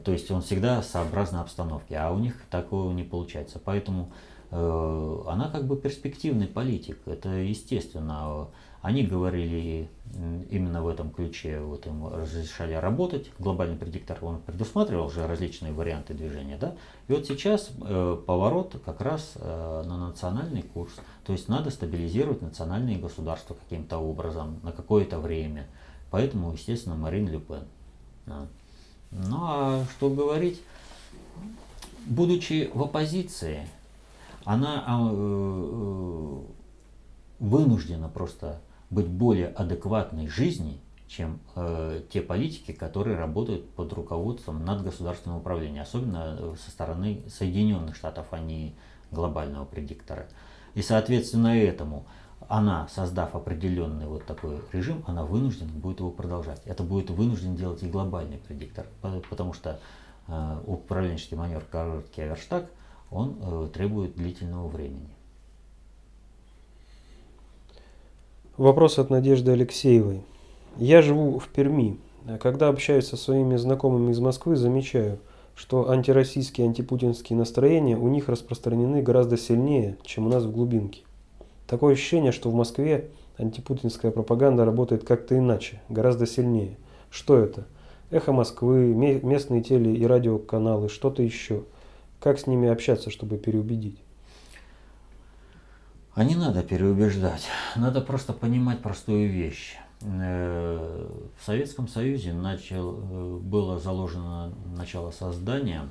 То 0.03 0.12
есть 0.12 0.29
он 0.29 0.43
всегда 0.43 0.83
сообразно 0.83 1.41
обстановке, 1.41 1.97
а 1.97 2.12
у 2.12 2.19
них 2.19 2.36
такого 2.51 2.93
не 2.93 3.01
получается. 3.01 3.57
Поэтому 3.57 4.12
она 4.53 5.49
как 5.51 5.65
бы 5.65 5.75
перспективный 5.75 6.47
политик, 6.47 6.99
это 7.05 7.29
естественно. 7.29 8.47
Они 8.81 9.03
говорили 9.03 9.89
именно 10.49 10.83
в 10.83 10.89
этом 10.89 11.09
ключе, 11.09 11.61
вот 11.61 11.87
им 11.87 12.05
разрешали 12.05 12.73
работать. 12.73 13.31
Глобальный 13.39 13.77
предиктор, 13.77 14.17
он 14.21 14.41
предусматривал 14.41 15.05
уже 15.05 15.25
различные 15.25 15.71
варианты 15.71 16.13
движения, 16.13 16.57
да. 16.57 16.75
И 17.07 17.13
вот 17.13 17.25
сейчас 17.25 17.71
э, 17.81 18.17
поворот 18.27 18.75
как 18.85 18.99
раз 18.99 19.33
э, 19.35 19.83
на 19.85 20.09
национальный 20.09 20.63
курс. 20.63 20.93
То 21.25 21.31
есть 21.31 21.47
надо 21.47 21.69
стабилизировать 21.69 22.41
национальные 22.41 22.97
государства 22.97 23.55
каким-то 23.55 23.99
образом 23.99 24.59
на 24.63 24.73
какое-то 24.73 25.17
время. 25.17 25.67
Поэтому, 26.11 26.51
естественно, 26.51 26.95
Марин 26.95 27.29
Люпен. 27.29 27.63
Да. 28.25 28.47
Ну 29.11 29.37
а 29.43 29.85
что 29.95 30.09
говорить, 30.09 30.61
будучи 32.05 32.69
в 32.73 32.83
оппозиции, 32.83 33.65
она 34.45 34.84
а, 34.86 35.10
э, 35.12 36.41
вынуждена 37.39 38.10
просто 38.10 38.62
быть 38.89 39.08
более 39.08 39.47
адекватной 39.47 40.27
жизни, 40.27 40.79
чем 41.08 41.39
э, 41.56 42.01
те 42.12 42.21
политики, 42.21 42.71
которые 42.71 43.17
работают 43.17 43.69
под 43.71 43.93
руководством 43.93 44.65
надгосударственного 44.65 45.39
управления, 45.39 45.82
особенно 45.82 46.38
э, 46.38 46.56
со 46.63 46.71
стороны 46.71 47.23
Соединенных 47.27 47.95
Штатов, 47.95 48.27
а 48.32 48.39
не 48.39 48.75
глобального 49.12 49.65
предиктора. 49.65 50.27
И 50.73 50.82
соответственно 50.82 51.56
этому 51.56 52.06
она, 52.49 52.88
создав 52.88 53.36
определенный 53.36 54.08
вот 54.08 54.25
такой 54.25 54.60
режим, 54.71 55.03
она 55.08 55.23
вынуждена 55.23 55.71
будет 55.71 55.99
его 55.99 56.12
продолжать. 56.12 56.62
Это 56.65 56.84
будет 56.84 57.10
вынужден 57.10 57.56
делать 57.56 57.84
и 57.84 57.89
глобальный 57.89 58.38
предиктор, 58.38 58.88
потому 59.29 59.53
что 59.53 59.79
э, 60.27 60.60
управленческий 60.65 61.38
маневр 61.38 61.63
короткий 61.69 62.21
аверштаг, 62.21 62.69
он 63.13 63.38
э, 63.41 63.69
требует 63.73 64.15
длительного 64.15 64.67
времени. 64.67 65.10
Вопрос 68.58 68.99
от 68.99 69.10
Надежды 69.10 69.52
Алексеевой. 69.52 70.21
Я 70.78 71.02
живу 71.02 71.39
в 71.39 71.47
Перми. 71.49 71.97
Когда 72.39 72.69
общаюсь 72.69 73.08
со 73.08 73.17
своими 73.17 73.58
знакомыми 73.58 74.12
из 74.12 74.19
Москвы, 74.19 74.56
замечаю, 74.56 75.19
что 75.56 75.89
антироссийские, 75.89 76.67
антипутинские 76.67 77.38
настроения 77.38 77.97
у 77.97 78.08
них 78.08 78.30
распространены 78.30 79.02
гораздо 79.02 79.38
сильнее, 79.38 79.97
чем 80.04 80.28
у 80.28 80.30
нас 80.30 80.43
в 80.43 80.52
глубинке. 80.52 81.02
Такое 81.67 81.93
ощущение, 81.93 82.32
что 82.32 82.49
в 82.49 82.54
Москве 82.54 83.10
антипутинская 83.38 84.12
пропаганда 84.12 84.65
работает 84.65 85.04
как-то 85.04 85.38
иначе, 85.38 85.82
гораздо 85.89 86.26
сильнее. 86.26 86.78
Что 87.10 87.38
это? 87.38 87.65
Эхо 88.10 88.32
Москвы, 88.32 88.93
местные 88.93 89.62
теле- 89.62 89.95
и 89.95 90.06
радиоканалы, 90.06 90.89
что-то 90.89 91.23
еще. 91.23 91.63
Как 92.23 92.39
с 92.39 92.47
ними 92.47 92.69
общаться, 92.69 93.12
чтобы 93.12 93.38
переубедить? 93.38 93.99
А 96.13 96.23
не 96.23 96.36
надо 96.36 96.63
переубеждать. 96.63 97.49
Надо 97.75 97.99
просто 97.99 98.31
понимать 98.31 98.81
простую 98.81 99.29
вещь. 99.29 99.75
Э, 99.99 101.09
в 101.38 101.45
Советском 101.45 101.89
Союзе 101.89 102.31
начал, 102.31 102.97
э, 102.97 103.39
было 103.39 103.77
заложено 103.77 104.53
начало 104.73 105.12
создания 105.12 105.89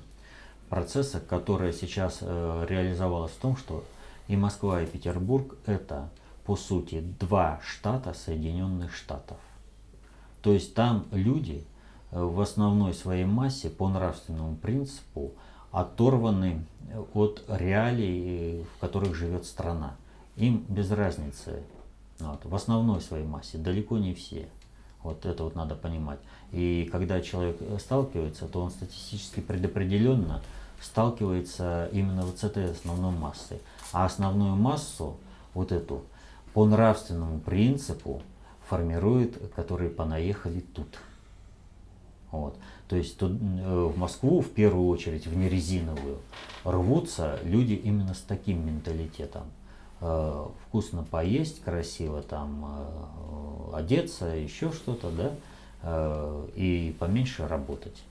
процесса, 0.71 1.21
которое 1.21 1.71
сейчас 1.71 2.21
э, 2.23 2.67
реализовалось 2.67 3.33
в 3.33 3.37
том, 3.37 3.59
что 3.59 3.85
и 4.27 4.35
Москва, 4.35 4.81
и 4.81 4.87
Петербург– 4.87 5.57
это, 5.67 6.09
по 6.47 6.57
сути, 6.57 7.05
два 7.21 7.61
штата 7.63 8.15
Соединенных 8.15 8.95
Штатов. 8.95 9.37
То 10.41 10.55
есть 10.55 10.75
там 10.75 11.05
люди 11.11 11.63
в 12.11 12.41
основной 12.41 12.95
своей 12.95 13.27
массе 13.27 13.69
по 13.69 13.91
нравственному 13.91 14.57
принципу 14.57 15.35
оторваны 15.73 16.65
от 17.15 17.43
реалий, 17.49 18.65
в 18.77 18.81
которых 18.81 19.15
живет 19.15 19.47
страна. 19.47 19.97
Им 20.37 20.65
без 20.69 20.91
разницы. 20.91 21.63
Вот, 22.21 22.45
в 22.45 22.55
основной 22.55 23.01
своей 23.01 23.25
массе, 23.25 23.59
далеко 23.59 23.99
не 23.99 24.15
все. 24.15 24.49
Вот 25.03 25.27
это 25.27 25.43
вот 25.43 25.57
надо 25.57 25.75
понимать. 25.75 26.21
И 26.53 26.89
когда 26.93 27.21
человек 27.21 27.59
сталкивается, 27.81 28.47
то 28.47 28.61
он 28.61 28.71
статистически 28.71 29.41
предопределенно 29.41 30.41
сталкивается 30.81 31.89
именно 31.93 32.23
вот 32.23 32.39
с 32.39 32.45
этой 32.45 32.71
основной 32.71 33.13
массой. 33.13 33.61
А 33.93 34.05
основную 34.05 34.55
массу, 34.55 35.17
вот 35.55 35.73
эту, 35.73 36.05
по 36.55 36.65
нравственному 36.67 37.41
принципу 37.41 38.23
формирует, 38.69 39.53
которые 39.55 39.91
понаехали 39.91 40.61
тут. 40.61 40.89
Вот. 42.33 42.57
То 42.89 42.97
есть 42.97 43.19
тут, 43.19 43.33
э, 43.33 43.85
в 43.85 43.97
Москву 43.97 44.41
в 44.41 44.51
первую 44.51 44.89
очередь, 44.89 45.27
в 45.27 45.37
нерезиновую, 45.37 46.19
рвутся 46.65 47.39
люди 47.45 47.75
именно 47.75 48.15
с 48.15 48.21
таким 48.21 48.67
менталитетом. 48.67 49.45
Э, 50.01 50.47
вкусно 50.67 51.05
поесть, 51.05 51.63
красиво 51.63 52.23
там 52.23 52.65
э, 52.65 53.77
одеться, 53.77 54.27
еще 54.27 54.73
что-то, 54.73 55.11
да, 55.11 55.33
и 56.55 56.95
поменьше 57.01 57.49
работать. 57.49 58.05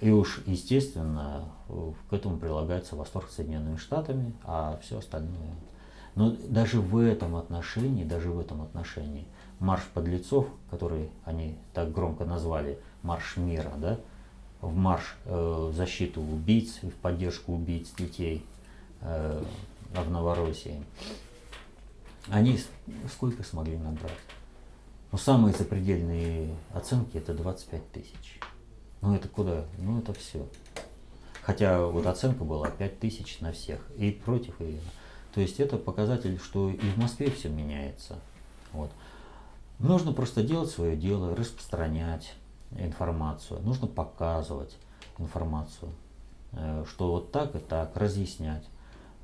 И 0.00 0.10
уж, 0.10 0.40
естественно, 0.46 1.44
к 2.08 2.12
этому 2.14 2.38
прилагается 2.38 2.96
восторг 2.96 3.28
Соединенными 3.28 3.76
Штатами, 3.76 4.32
а 4.44 4.80
все 4.82 5.00
остальное. 5.00 5.54
Но 6.14 6.34
даже 6.48 6.80
в 6.80 6.96
этом 6.96 7.36
отношении, 7.36 8.02
даже 8.02 8.30
в 8.30 8.40
этом 8.40 8.62
отношении, 8.62 9.26
марш 9.58 9.82
подлецов, 9.92 10.46
который 10.70 11.10
они 11.24 11.56
так 11.74 11.92
громко 11.92 12.24
назвали, 12.24 12.78
марш 13.06 13.36
мира, 13.36 13.72
да, 13.78 13.98
в 14.60 14.74
марш 14.74 15.16
э, 15.24 15.68
в 15.70 15.74
защиту 15.74 16.20
убийц 16.20 16.82
в 16.82 16.90
поддержку 16.90 17.54
убийц 17.54 17.92
детей, 17.96 18.44
э, 19.00 19.42
в 19.94 20.10
Новороссии, 20.10 20.82
они 22.28 22.58
сколько 23.10 23.42
смогли 23.42 23.78
набрать? 23.78 24.12
Ну, 25.12 25.18
самые 25.18 25.54
запредельные 25.54 26.54
оценки 26.72 27.16
это 27.16 27.32
25 27.32 27.92
тысяч. 27.92 28.40
Ну, 29.00 29.14
это 29.14 29.28
куда? 29.28 29.64
Ну, 29.78 30.00
это 30.00 30.12
все. 30.12 30.46
Хотя 31.42 31.86
вот 31.86 32.06
оценка 32.06 32.42
была 32.42 32.68
5 32.68 32.98
тысяч 32.98 33.40
на 33.40 33.52
всех. 33.52 33.80
И 33.96 34.10
против, 34.10 34.60
и... 34.60 34.80
То 35.32 35.40
есть 35.40 35.60
это 35.60 35.76
показатель, 35.76 36.38
что 36.40 36.70
и 36.70 36.76
в 36.76 36.96
Москве 36.96 37.30
все 37.30 37.48
меняется. 37.48 38.18
Вот. 38.72 38.90
Нужно 39.78 40.12
просто 40.12 40.42
делать 40.42 40.70
свое 40.70 40.96
дело, 40.96 41.36
распространять 41.36 42.34
информацию. 42.72 43.60
Нужно 43.62 43.86
показывать 43.86 44.76
информацию, 45.18 45.90
э, 46.52 46.84
что 46.88 47.12
вот 47.12 47.32
так 47.32 47.54
и 47.54 47.58
так, 47.58 47.96
разъяснять. 47.96 48.64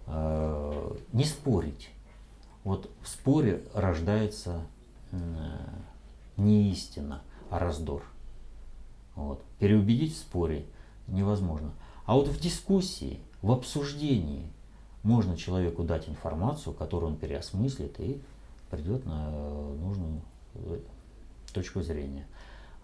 Э, 0.07 0.95
не 1.13 1.25
спорить. 1.25 1.91
Вот 2.65 2.91
в 3.03 3.09
споре 3.09 3.65
рождается 3.75 4.63
не 6.37 6.71
истина, 6.71 7.23
а 7.51 7.59
раздор. 7.59 8.03
Вот. 9.15 9.43
Переубедить 9.59 10.15
в 10.15 10.19
споре 10.19 10.65
невозможно. 11.07 11.73
А 12.07 12.15
вот 12.15 12.29
в 12.29 12.41
дискуссии, 12.41 13.21
в 13.43 13.51
обсуждении 13.53 14.51
можно 15.03 15.37
человеку 15.37 15.83
дать 15.83 16.09
информацию, 16.09 16.75
которую 16.75 17.13
он 17.13 17.19
переосмыслит 17.19 17.99
и 18.01 18.21
придет 18.71 19.05
на 19.05 19.31
нужную 19.31 20.23
э, 20.55 20.79
точку 21.53 21.83
зрения. 21.83 22.27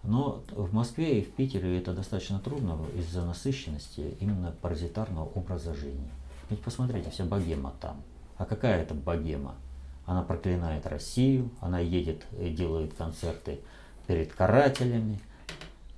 Но 0.03 0.43
в 0.51 0.73
Москве 0.73 1.19
и 1.19 1.23
в 1.23 1.31
Питере 1.31 1.77
это 1.77 1.93
достаточно 1.93 2.39
трудно 2.39 2.79
из-за 2.95 3.25
насыщенности 3.25 4.15
именно 4.19 4.53
паразитарного 4.61 5.25
образа 5.25 5.73
жизни. 5.73 6.09
Ведь 6.49 6.61
посмотрите, 6.61 7.09
вся 7.09 7.25
богема 7.25 7.73
там. 7.81 8.01
А 8.37 8.45
какая 8.45 8.81
это 8.81 8.93
богема? 8.93 9.55
Она 10.05 10.23
проклинает 10.23 10.87
Россию, 10.87 11.51
она 11.59 11.79
едет 11.79 12.25
и 12.39 12.49
делает 12.49 12.93
концерты 12.93 13.59
перед 14.07 14.33
карателями, 14.33 15.19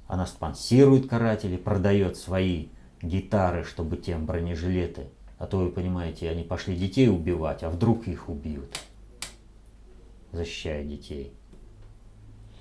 она 0.08 0.26
спонсирует 0.26 1.08
карателей, 1.08 1.58
продает 1.58 2.18
свои 2.18 2.68
гитары, 3.02 3.64
чтобы 3.64 3.96
тем 3.96 4.26
бронежилеты. 4.26 5.08
А 5.38 5.48
то, 5.48 5.60
вы 5.60 5.72
понимаете, 5.72 6.30
они 6.30 6.44
пошли 6.44 6.76
детей 6.76 7.08
убивать, 7.08 7.64
а 7.64 7.70
вдруг 7.70 8.08
их 8.08 8.28
убьют, 8.28 8.78
защищая 10.34 10.84
детей. 10.84 11.34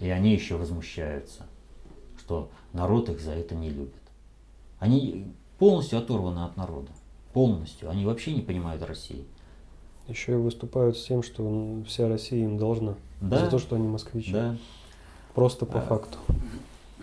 И 0.01 0.09
они 0.09 0.33
еще 0.33 0.57
возмущаются, 0.57 1.47
что 2.19 2.51
народ 2.73 3.09
их 3.11 3.21
за 3.21 3.33
это 3.33 3.55
не 3.55 3.71
любит. 3.71 3.95
Они 4.79 5.33
полностью 5.59 5.99
оторваны 5.99 6.45
от 6.45 6.57
народа. 6.57 6.91
Полностью. 7.35 7.91
Они 7.91 8.05
вообще 8.05 8.33
не 8.33 8.41
понимают 8.41 8.83
России. 8.83 9.25
Еще 10.09 10.33
и 10.33 10.37
выступают 10.37 10.97
с 10.97 11.05
тем, 11.05 11.23
что 11.23 11.83
вся 11.87 12.09
Россия 12.09 12.45
им 12.45 12.59
должна. 12.59 12.95
Да. 13.21 13.45
За 13.45 13.51
то, 13.51 13.59
что 13.59 13.77
они 13.77 13.87
москвичи. 13.87 14.33
Да. 14.33 14.57
Просто 15.35 15.67
по 15.67 15.79
А, 15.79 15.83
факту. 15.83 16.19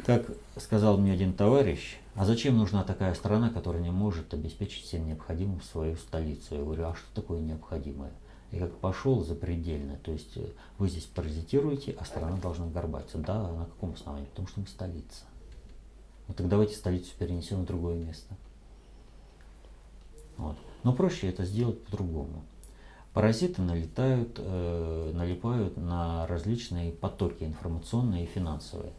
Как 0.06 0.26
сказал 0.58 0.98
мне 0.98 1.14
один 1.14 1.34
товарищ, 1.34 1.98
а 2.16 2.26
зачем 2.26 2.58
нужна 2.58 2.84
такая 2.84 3.14
страна, 3.14 3.50
которая 3.50 3.82
не 3.82 3.92
может 3.92 4.34
обеспечить 4.34 4.84
всем 4.84 5.08
необходимым 5.08 5.62
свою 5.62 5.96
столицу? 5.96 6.56
Я 6.56 6.64
говорю, 6.64 6.86
а 6.88 6.96
что 6.96 7.22
такое 7.22 7.40
необходимое? 7.40 8.12
И 8.52 8.60
как 8.60 8.74
пошел 8.78 9.24
запредельно, 9.24 9.98
то 9.98 10.12
есть 10.12 10.38
э, 10.38 10.48
вы 10.78 10.88
здесь 10.88 11.04
паразитируете, 11.04 11.96
а 12.00 12.06
страна 12.06 12.38
должна 12.38 12.68
горбаться. 12.68 13.18
Да, 13.18 13.52
на 13.52 13.66
каком 13.66 13.94
основании? 13.94 14.28
Потому 14.28 14.48
что 14.48 14.62
мы 14.62 14.68
столица. 14.68 15.26
Ну 16.28 16.34
так 16.34 16.48
давайте 16.48 16.76
столицу 16.76 17.12
перенесем 17.18 17.64
в 17.64 17.66
другое 17.66 17.96
место. 17.96 18.36
Вот. 20.38 20.56
Но 20.84 20.94
проще 20.94 21.28
это 21.30 21.44
сделать 21.44 21.84
по-другому. 21.84 22.44
Паразиты 23.14 23.62
налетают, 23.62 24.36
э, 24.38 25.12
налипают 25.14 25.76
на 25.76 26.28
различные 26.28 26.92
потоки 26.92 27.44
информационные 27.44 28.26
и 28.26 28.28
финансовые, 28.28 28.94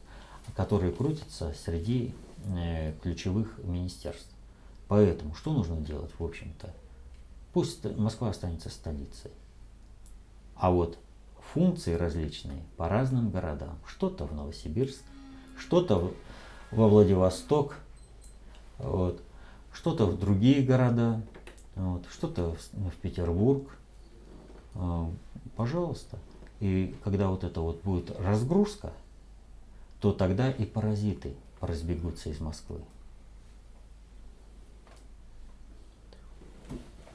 которые 0.56 0.92
крутятся 0.92 1.54
среди 1.54 2.14
э, 2.44 2.92
ключевых 3.00 3.58
министерств. 3.62 4.30
Поэтому 4.88 5.34
что 5.34 5.52
нужно 5.52 5.76
делать, 5.76 6.10
в 6.18 6.24
общем-то? 6.24 6.74
Пусть 7.52 7.78
ст- 7.82 7.96
Москва 7.96 8.30
останется 8.30 8.70
столицей. 8.70 9.30
А 10.54 10.70
вот 10.70 10.98
функции 11.52 11.94
различные 11.94 12.62
по 12.76 12.88
разным 12.88 13.30
городам. 13.30 13.78
Что-то 13.86 14.26
в 14.26 14.34
Новосибирск, 14.34 15.02
что-то 15.58 16.12
во 16.70 16.88
Владивосток, 16.88 17.76
вот, 18.78 19.20
что-то 19.72 20.06
в 20.06 20.18
другие 20.18 20.62
города, 20.62 21.22
вот, 21.74 22.04
что-то 22.10 22.54
в, 22.54 22.90
в 22.90 22.96
Петербург. 22.96 23.68
А, 24.74 25.10
Пожалуйста. 25.56 26.18
И 26.60 26.94
когда 27.02 27.28
вот 27.28 27.44
это 27.44 27.60
вот 27.60 27.82
будет 27.82 28.10
разгрузка, 28.20 28.92
то 30.00 30.12
тогда 30.12 30.50
и 30.50 30.64
паразиты 30.64 31.34
разбегутся 31.60 32.30
из 32.30 32.40
Москвы. 32.40 32.80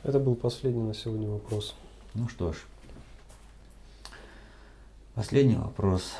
Это 0.04 0.20
был 0.20 0.36
последний 0.36 0.84
на 0.84 0.93
сегодня 0.93 1.30
вопрос. 1.30 1.76
Ну 2.14 2.28
что 2.28 2.51
ж, 2.51 2.58
последний 5.16 5.56
вопрос. 5.56 6.12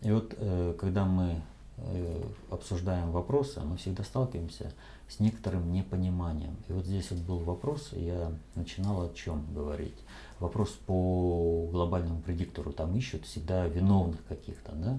И 0.00 0.10
вот 0.10 0.32
э, 0.38 0.74
когда 0.80 1.04
мы 1.04 1.42
э, 1.76 2.22
обсуждаем 2.50 3.10
вопросы, 3.10 3.60
мы 3.60 3.76
всегда 3.76 4.02
сталкиваемся 4.02 4.72
с 5.10 5.20
некоторым 5.20 5.74
непониманием. 5.74 6.56
И 6.66 6.72
вот 6.72 6.86
здесь 6.86 7.10
вот 7.10 7.20
был 7.20 7.38
вопрос, 7.40 7.90
я 7.92 8.32
начинал 8.54 9.02
о 9.02 9.12
чем 9.14 9.44
говорить. 9.52 9.98
Вопрос 10.40 10.70
по 10.70 11.68
глобальному 11.70 12.22
предиктору. 12.22 12.72
Там 12.72 12.96
ищут 12.96 13.26
всегда 13.26 13.66
виновных 13.66 14.24
каких-то, 14.26 14.72
да? 14.72 14.98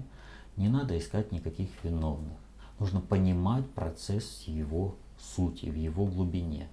Не 0.56 0.68
надо 0.68 0.96
искать 0.96 1.32
никаких 1.32 1.70
виновных. 1.82 2.38
Нужно 2.78 3.00
понимать 3.00 3.68
процесс 3.70 4.44
его 4.46 4.94
сути, 5.18 5.66
в 5.66 5.74
его 5.74 6.06
глубине. 6.06 6.68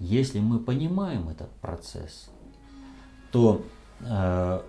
Если 0.00 0.40
мы 0.40 0.58
понимаем 0.58 1.28
этот 1.28 1.50
процесс, 1.56 2.30
то 3.30 3.62
э, 4.00 4.62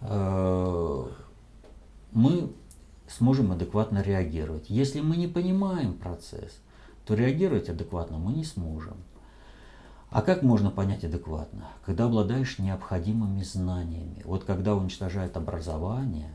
э, 0.00 1.04
мы 2.12 2.52
сможем 3.08 3.52
адекватно 3.52 4.00
реагировать. 4.00 4.70
Если 4.70 5.00
мы 5.00 5.18
не 5.18 5.26
понимаем 5.26 5.94
процесс, 5.94 6.58
то 7.04 7.12
реагировать 7.14 7.68
адекватно 7.68 8.16
мы 8.16 8.32
не 8.32 8.44
сможем. 8.44 8.96
А 10.08 10.22
как 10.22 10.42
можно 10.42 10.70
понять 10.70 11.04
адекватно? 11.04 11.68
Когда 11.84 12.06
обладаешь 12.06 12.58
необходимыми 12.58 13.42
знаниями. 13.42 14.22
Вот 14.24 14.44
когда 14.44 14.74
уничтожают 14.74 15.36
образование, 15.36 16.32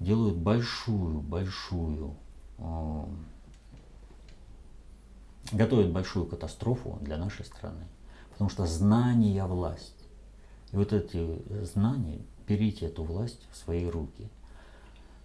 делают 0.00 0.36
большую, 0.36 1.20
большую, 1.20 2.16
готовят 5.52 5.92
большую 5.92 6.26
катастрофу 6.26 6.98
для 7.00 7.16
нашей 7.16 7.44
страны. 7.44 7.86
Потому 8.30 8.50
что 8.50 8.66
знания– 8.66 9.44
власть. 9.46 9.94
И 10.72 10.76
вот 10.76 10.92
эти 10.92 11.42
знания, 11.64 12.20
берите 12.48 12.86
эту 12.86 13.04
власть 13.04 13.46
в 13.52 13.56
свои 13.56 13.86
руки. 13.86 14.28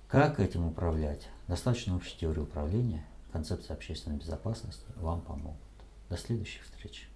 Как 0.07 0.39
этим 0.39 0.65
управлять? 0.65 1.27
Достаточно 1.47 1.95
общей 1.95 2.17
теории 2.19 2.41
управления, 2.41 3.05
концепция 3.31 3.75
общественной 3.75 4.17
безопасности 4.17 4.85
вам 4.95 5.21
помогут. 5.21 5.59
До 6.09 6.17
следующих 6.17 6.63
встреч. 6.63 7.09